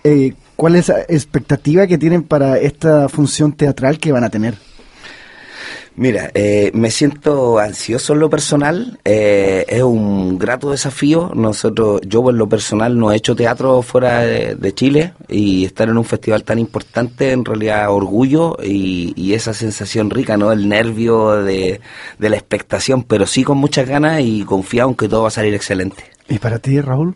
eh, 0.03 0.33
cuál 0.55 0.77
es 0.77 0.87
la 0.87 1.01
expectativa 1.01 1.85
que 1.85 1.99
tienen 1.99 2.23
para 2.23 2.57
esta 2.57 3.07
función 3.07 3.51
teatral 3.51 3.99
que 3.99 4.11
van 4.11 4.23
a 4.23 4.31
tener. 4.31 4.55
Mira, 5.97 6.29
eh, 6.33 6.71
me 6.73 6.91
siento 6.91 7.57
ansioso 7.57 8.13
en 8.13 8.19
lo 8.19 8.29
personal, 8.29 8.99
eh, 9.05 9.65
es 9.69 9.81
un 9.81 10.37
grato 10.37 10.71
desafío. 10.71 11.31
Nosotros, 11.33 12.01
yo 12.05 12.29
en 12.29 12.37
lo 12.37 12.49
personal 12.49 12.99
no 12.99 13.11
he 13.11 13.15
hecho 13.15 13.33
teatro 13.33 13.81
fuera 13.81 14.19
de, 14.19 14.73
Chile 14.75 15.13
y 15.29 15.63
estar 15.63 15.87
en 15.87 15.97
un 15.97 16.03
festival 16.03 16.43
tan 16.43 16.59
importante 16.59 17.31
en 17.31 17.45
realidad 17.45 17.89
orgullo 17.91 18.57
y, 18.61 19.13
y 19.15 19.35
esa 19.35 19.53
sensación 19.53 20.09
rica, 20.09 20.35
¿no? 20.35 20.51
El 20.51 20.67
nervio 20.67 21.41
de, 21.43 21.79
de 22.19 22.29
la 22.29 22.35
expectación, 22.35 23.03
pero 23.03 23.25
sí 23.25 23.45
con 23.45 23.57
muchas 23.57 23.87
ganas 23.87 24.19
y 24.19 24.43
confiado 24.43 24.89
en 24.89 24.95
que 24.95 25.07
todo 25.07 25.21
va 25.21 25.29
a 25.29 25.31
salir 25.31 25.53
excelente. 25.53 26.03
¿Y 26.27 26.39
para 26.39 26.59
ti, 26.59 26.81
Raúl? 26.81 27.15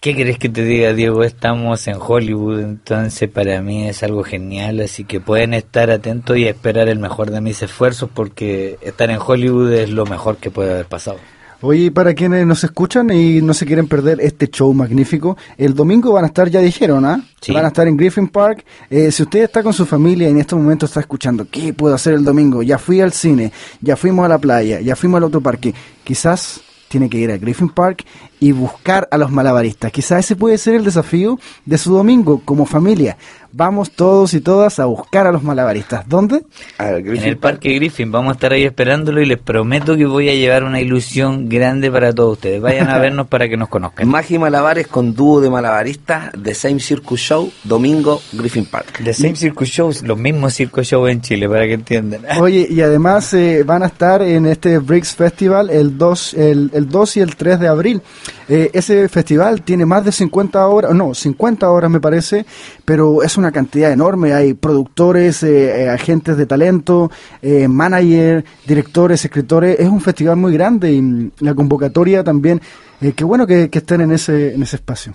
¿Qué 0.00 0.14
querés 0.14 0.38
que 0.38 0.48
te 0.48 0.62
diga, 0.62 0.94
Diego? 0.94 1.24
Estamos 1.24 1.88
en 1.88 1.96
Hollywood, 1.98 2.60
entonces 2.60 3.28
para 3.28 3.60
mí 3.62 3.88
es 3.88 4.04
algo 4.04 4.22
genial, 4.22 4.78
así 4.78 5.02
que 5.02 5.20
pueden 5.20 5.54
estar 5.54 5.90
atentos 5.90 6.36
y 6.38 6.44
esperar 6.44 6.88
el 6.88 7.00
mejor 7.00 7.32
de 7.32 7.40
mis 7.40 7.60
esfuerzos 7.62 8.08
porque 8.14 8.78
estar 8.80 9.10
en 9.10 9.18
Hollywood 9.18 9.72
es 9.72 9.90
lo 9.90 10.06
mejor 10.06 10.36
que 10.36 10.52
puede 10.52 10.70
haber 10.70 10.86
pasado. 10.86 11.18
Oye, 11.62 11.90
para 11.90 12.14
quienes 12.14 12.46
nos 12.46 12.62
escuchan 12.62 13.10
y 13.10 13.42
no 13.42 13.52
se 13.54 13.66
quieren 13.66 13.88
perder 13.88 14.20
este 14.20 14.46
show 14.46 14.72
magnífico, 14.72 15.36
el 15.56 15.74
domingo 15.74 16.12
van 16.12 16.22
a 16.22 16.28
estar, 16.28 16.48
ya 16.48 16.60
dijeron, 16.60 17.04
¿ah? 17.04 17.20
Sí. 17.40 17.52
Van 17.52 17.64
a 17.64 17.68
estar 17.68 17.88
en 17.88 17.96
Griffin 17.96 18.28
Park. 18.28 18.64
Eh, 18.88 19.10
si 19.10 19.24
usted 19.24 19.42
está 19.42 19.64
con 19.64 19.72
su 19.72 19.84
familia 19.84 20.28
y 20.28 20.30
en 20.30 20.38
este 20.38 20.54
momento 20.54 20.86
está 20.86 21.00
escuchando, 21.00 21.48
¿qué 21.50 21.74
puedo 21.74 21.96
hacer 21.96 22.14
el 22.14 22.24
domingo? 22.24 22.62
Ya 22.62 22.78
fui 22.78 23.00
al 23.00 23.12
cine, 23.12 23.50
ya 23.80 23.96
fuimos 23.96 24.24
a 24.24 24.28
la 24.28 24.38
playa, 24.38 24.80
ya 24.80 24.94
fuimos 24.94 25.18
al 25.18 25.24
otro 25.24 25.40
parque. 25.40 25.74
Quizás 26.04 26.60
tiene 26.88 27.08
que 27.08 27.18
ir 27.18 27.30
a 27.30 27.36
Griffin 27.36 27.68
Park 27.68 28.04
y 28.40 28.52
buscar 28.52 29.08
a 29.10 29.18
los 29.18 29.30
malabaristas. 29.30 29.92
Quizás 29.92 30.20
ese 30.20 30.36
puede 30.36 30.58
ser 30.58 30.74
el 30.74 30.84
desafío 30.84 31.38
de 31.64 31.78
su 31.78 31.92
domingo 31.92 32.42
como 32.44 32.66
familia. 32.66 33.16
Vamos 33.50 33.90
todos 33.92 34.34
y 34.34 34.40
todas 34.40 34.78
a 34.78 34.84
buscar 34.84 35.26
a 35.26 35.32
los 35.32 35.42
malabaristas. 35.42 36.06
¿Dónde? 36.06 36.42
En 36.78 37.24
el 37.24 37.38
Parque 37.38 37.74
Griffin 37.74 38.12
vamos 38.12 38.30
a 38.30 38.34
estar 38.34 38.52
ahí 38.52 38.64
esperándolo 38.64 39.22
y 39.22 39.26
les 39.26 39.38
prometo 39.38 39.96
que 39.96 40.04
voy 40.04 40.28
a 40.28 40.34
llevar 40.34 40.64
una 40.64 40.80
ilusión 40.80 41.48
grande 41.48 41.90
para 41.90 42.12
todos 42.12 42.34
ustedes. 42.34 42.60
Vayan 42.60 42.90
a 42.90 42.98
vernos 42.98 43.26
para 43.26 43.48
que 43.48 43.56
nos 43.56 43.68
conozcan. 43.68 44.06
Magia 44.06 44.36
y 44.36 44.38
Malabares 44.38 44.86
con 44.86 45.14
dúo 45.14 45.40
de 45.40 45.48
malabaristas, 45.48 46.30
The 46.40 46.54
Same 46.54 46.78
Circus 46.78 47.20
Show, 47.20 47.50
domingo, 47.64 48.20
Griffin 48.32 48.66
Park. 48.66 49.02
The 49.02 49.14
Same 49.14 49.36
Circus 49.36 49.68
Shows, 49.68 50.02
los 50.02 50.18
mismos 50.18 50.52
circus 50.54 50.86
shows 50.86 51.10
en 51.10 51.22
Chile, 51.22 51.48
para 51.48 51.66
que 51.66 51.74
entiendan. 51.74 52.22
Oye, 52.40 52.66
y 52.70 52.82
además 52.82 53.32
eh, 53.32 53.62
van 53.64 53.82
a 53.82 53.86
estar 53.86 54.20
en 54.20 54.46
este 54.46 54.78
Bricks 54.78 55.14
Festival 55.14 55.70
el 55.70 55.96
2, 55.96 56.34
el, 56.34 56.70
el 56.74 56.88
2 56.88 57.16
y 57.16 57.20
el 57.20 57.34
3 57.34 57.60
de 57.60 57.68
abril. 57.68 58.02
Eh, 58.48 58.70
ese 58.72 59.08
festival 59.08 59.62
tiene 59.62 59.84
más 59.86 60.04
de 60.04 60.12
50 60.12 60.66
horas, 60.66 60.94
no, 60.94 61.14
50 61.14 61.70
horas 61.70 61.90
me 61.90 62.00
parece, 62.00 62.46
pero 62.84 63.22
es 63.22 63.36
una 63.36 63.52
cantidad 63.52 63.92
enorme. 63.92 64.32
Hay 64.32 64.54
productores, 64.54 65.42
eh, 65.42 65.84
eh, 65.84 65.88
agentes 65.88 66.36
de 66.36 66.46
talento, 66.46 67.10
eh, 67.42 67.68
manager, 67.68 68.44
directores, 68.66 69.24
escritores. 69.24 69.78
Es 69.78 69.88
un 69.88 70.00
festival 70.00 70.36
muy 70.36 70.52
grande 70.52 70.92
y 70.92 71.00
mm, 71.02 71.30
la 71.40 71.54
convocatoria 71.54 72.24
también. 72.24 72.60
eh, 73.00 73.12
qué 73.14 73.24
bueno 73.24 73.46
que, 73.46 73.68
que 73.70 73.78
estén 73.78 74.00
en 74.00 74.12
ese, 74.12 74.54
en 74.54 74.62
ese 74.62 74.76
espacio. 74.76 75.12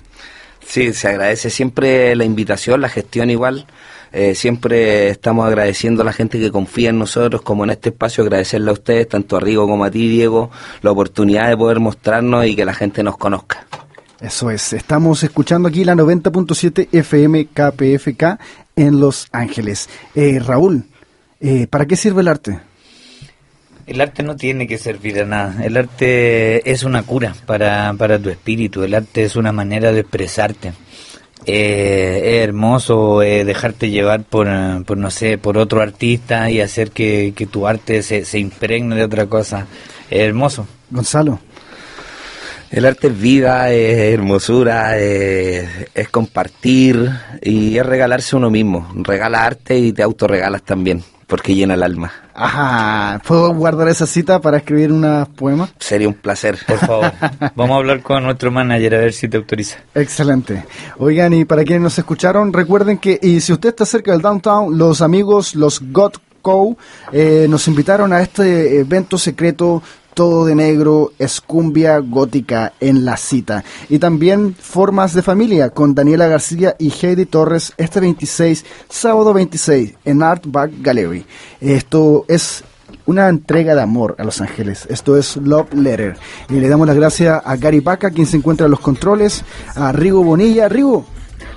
Sí, 0.65 0.93
se 0.93 1.09
agradece 1.09 1.49
siempre 1.49 2.15
la 2.15 2.23
invitación, 2.23 2.81
la 2.81 2.89
gestión 2.89 3.29
igual. 3.29 3.65
Eh, 4.15 4.35
siempre 4.35 5.09
estamos 5.09 5.47
agradeciendo 5.47 6.03
a 6.03 6.05
la 6.05 6.13
gente 6.13 6.39
que 6.39 6.51
confía 6.51 6.91
en 6.91 6.99
nosotros, 6.99 7.41
como 7.41 7.63
en 7.63 7.71
este 7.71 7.89
espacio, 7.89 8.23
agradecerle 8.23 8.69
a 8.69 8.73
ustedes, 8.73 9.09
tanto 9.09 9.37
a 9.37 9.39
Rigo 9.39 9.67
como 9.67 9.83
a 9.85 9.89
ti, 9.89 10.07
Diego, 10.07 10.51
la 10.83 10.91
oportunidad 10.91 11.49
de 11.49 11.57
poder 11.57 11.79
mostrarnos 11.79 12.45
y 12.45 12.55
que 12.55 12.63
la 12.63 12.75
gente 12.75 13.01
nos 13.01 13.17
conozca. 13.17 13.65
Eso 14.21 14.51
es, 14.51 14.71
estamos 14.71 15.23
escuchando 15.23 15.67
aquí 15.67 15.83
la 15.83 15.95
90.7 15.95 16.89
FM 16.91 17.47
KPFK 17.47 18.39
en 18.75 18.99
Los 18.99 19.27
Ángeles. 19.31 19.89
Eh, 20.13 20.39
Raúl, 20.39 20.85
eh, 21.41 21.65
¿para 21.67 21.87
qué 21.87 21.95
sirve 21.95 22.21
el 22.21 22.27
arte? 22.27 22.59
El 23.87 23.99
arte 23.99 24.21
no 24.21 24.35
tiene 24.35 24.67
que 24.67 24.77
servir 24.77 25.19
a 25.21 25.25
nada. 25.25 25.65
El 25.65 25.75
arte 25.75 26.71
es 26.71 26.83
una 26.83 27.01
cura 27.01 27.35
para, 27.47 27.93
para 27.97 28.19
tu 28.19 28.29
espíritu. 28.29 28.83
El 28.83 28.93
arte 28.93 29.23
es 29.23 29.35
una 29.35 29.51
manera 29.51 29.91
de 29.91 30.01
expresarte. 30.01 30.71
Eh, 31.45 32.21
es 32.23 32.43
hermoso 32.47 33.21
eh, 33.21 33.43
dejarte 33.43 33.89
llevar 33.89 34.23
por, 34.23 34.47
eh, 34.47 34.81
por, 34.85 34.97
no 34.97 35.11
sé, 35.11 35.37
por 35.37 35.57
otro 35.57 35.81
artista 35.81 36.49
y 36.49 36.61
hacer 36.61 36.91
que, 36.91 37.33
que 37.35 37.45
tu 37.45 37.67
arte 37.67 38.01
se, 38.01 38.25
se 38.25 38.39
impregne 38.39 38.95
de 38.95 39.03
otra 39.03 39.25
cosa. 39.25 39.67
Es 40.09 40.21
hermoso. 40.21 40.67
Gonzalo. 40.89 41.39
El 42.71 42.85
arte 42.85 43.07
es 43.07 43.19
vida, 43.19 43.71
es 43.71 44.13
hermosura, 44.13 44.97
es, 44.97 45.69
es 45.93 46.09
compartir 46.09 47.07
y 47.41 47.77
es 47.77 47.85
regalarse 47.85 48.35
uno 48.35 48.49
mismo. 48.49 48.91
Regala 48.95 49.45
arte 49.45 49.77
y 49.77 49.93
te 49.93 50.01
autorregalas 50.01 50.63
también, 50.63 51.03
porque 51.27 51.53
llena 51.53 51.75
el 51.75 51.83
alma. 51.83 52.22
Ajá, 52.35 53.21
¿puedo 53.27 53.53
guardar 53.53 53.87
esa 53.89 54.07
cita 54.07 54.41
para 54.41 54.57
escribir 54.57 54.91
unos 54.91 55.27
poemas? 55.29 55.71
Sería 55.79 56.07
un 56.07 56.15
placer. 56.15 56.57
Por 56.67 56.77
favor, 56.79 57.11
vamos 57.55 57.75
a 57.75 57.77
hablar 57.77 58.01
con 58.01 58.23
nuestro 58.23 58.51
manager 58.51 58.95
a 58.95 58.97
ver 58.99 59.13
si 59.13 59.27
te 59.27 59.37
autoriza. 59.37 59.77
Excelente. 59.93 60.65
Oigan, 60.97 61.33
y 61.33 61.45
para 61.45 61.63
quienes 61.63 61.83
nos 61.83 61.99
escucharon, 61.99 62.51
recuerden 62.51 62.97
que, 62.97 63.19
y 63.21 63.39
si 63.39 63.53
usted 63.53 63.69
está 63.69 63.85
cerca 63.85 64.11
del 64.11 64.21
downtown, 64.21 64.77
los 64.77 65.01
amigos, 65.01 65.55
los 65.55 65.79
God 65.91 66.13
Co, 66.41 66.75
eh, 67.13 67.47
nos 67.49 67.67
invitaron 67.69 68.11
a 68.11 68.21
este 68.21 68.79
evento 68.79 69.17
secreto 69.17 69.81
todo 70.13 70.45
de 70.45 70.55
negro, 70.55 71.11
escumbia 71.19 71.97
gótica 71.99 72.73
en 72.79 73.05
la 73.05 73.17
cita. 73.17 73.63
Y 73.89 73.99
también 73.99 74.55
Formas 74.55 75.13
de 75.13 75.21
Familia 75.21 75.69
con 75.69 75.95
Daniela 75.95 76.27
García 76.27 76.75
y 76.79 76.91
Heidi 76.91 77.25
Torres 77.25 77.73
este 77.77 77.99
26, 77.99 78.65
sábado 78.89 79.33
26, 79.33 79.95
en 80.05 80.23
Art 80.23 80.43
Back 80.47 80.71
Gallery. 80.81 81.25
Esto 81.59 82.25
es 82.27 82.63
una 83.05 83.27
entrega 83.27 83.75
de 83.75 83.81
amor 83.81 84.15
a 84.17 84.23
Los 84.23 84.41
Ángeles. 84.41 84.85
Esto 84.89 85.17
es 85.17 85.37
Love 85.37 85.73
Letter. 85.73 86.17
Y 86.49 86.53
le 86.53 86.69
damos 86.69 86.87
las 86.87 86.95
gracias 86.95 87.41
a 87.43 87.55
Gary 87.57 87.79
Baca, 87.79 88.11
quien 88.11 88.27
se 88.27 88.37
encuentra 88.37 88.65
en 88.65 88.71
los 88.71 88.79
controles, 88.79 89.43
a 89.75 89.91
Rigo 89.91 90.23
Bonilla. 90.23 90.69
Rigo. 90.69 91.05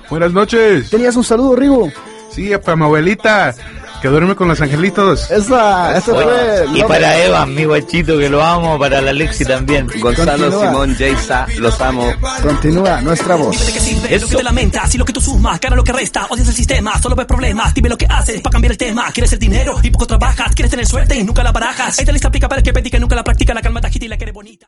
Buenas 0.09 0.33
noches. 0.33 0.89
Tenías 0.89 1.15
un 1.15 1.23
saludo, 1.23 1.55
Rigo. 1.55 1.89
Sí, 2.29 2.51
para 2.63 2.75
mi 2.75 2.83
abuelita, 2.83 3.53
que 4.01 4.07
duerme 4.07 4.35
con 4.35 4.47
los 4.47 4.61
angelitos. 4.61 5.29
Esa, 5.31 5.97
esa 5.97 6.13
fue. 6.13 6.65
Y 6.73 6.83
para 6.83 7.23
Eva, 7.23 7.45
mi 7.45 7.65
guachito, 7.65 8.17
que 8.17 8.29
lo 8.29 8.43
amo, 8.43 8.77
para 8.79 9.01
la 9.01 9.13
Lexi 9.13 9.45
también. 9.45 9.87
Gonzalo, 9.99 10.31
Continúa. 10.31 10.67
Simón, 10.67 10.95
Jaysa, 10.95 11.47
los 11.57 11.81
amo. 11.81 12.11
Continúa 12.41 13.01
nuestra 13.01 13.35
voz. 13.35 13.65
¿De 13.65 13.73
qué 13.73 13.79
sirve 13.79 14.19
lo 14.19 14.27
que 14.27 14.35
te 14.35 14.43
lamentas 14.43 14.95
y 14.95 14.97
lo 14.97 15.05
que 15.05 15.13
tú 15.13 15.21
sumas? 15.21 15.59
Gana 15.59 15.75
lo 15.75 15.83
que 15.83 15.93
resta, 15.93 16.27
odias 16.29 16.47
el 16.47 16.55
sistema, 16.55 16.99
solo 16.99 17.15
ves 17.15 17.25
problemas. 17.25 17.73
Dime 17.73 17.89
lo 17.89 17.97
que 17.97 18.05
haces 18.07 18.41
para 18.41 18.51
cambiar 18.51 18.71
el 18.71 18.77
tema. 18.77 19.11
Quieres 19.11 19.33
el 19.33 19.39
dinero 19.39 19.79
y 19.81 19.91
poco 19.91 20.07
trabajas. 20.07 20.53
Quieres 20.55 20.71
tener 20.71 20.85
suerte 20.85 21.15
y 21.15 21.23
nunca 21.23 21.43
la 21.43 21.51
barajas. 21.51 21.99
Esta 21.99 22.11
lista 22.11 22.27
aplica 22.27 22.47
para 22.47 22.59
el 22.59 22.63
que 22.63 22.73
predica 22.73 22.97
y 22.97 22.99
nunca 22.99 23.15
la 23.15 23.23
practica. 23.23 23.53
La 23.53 23.61
calma 23.61 23.81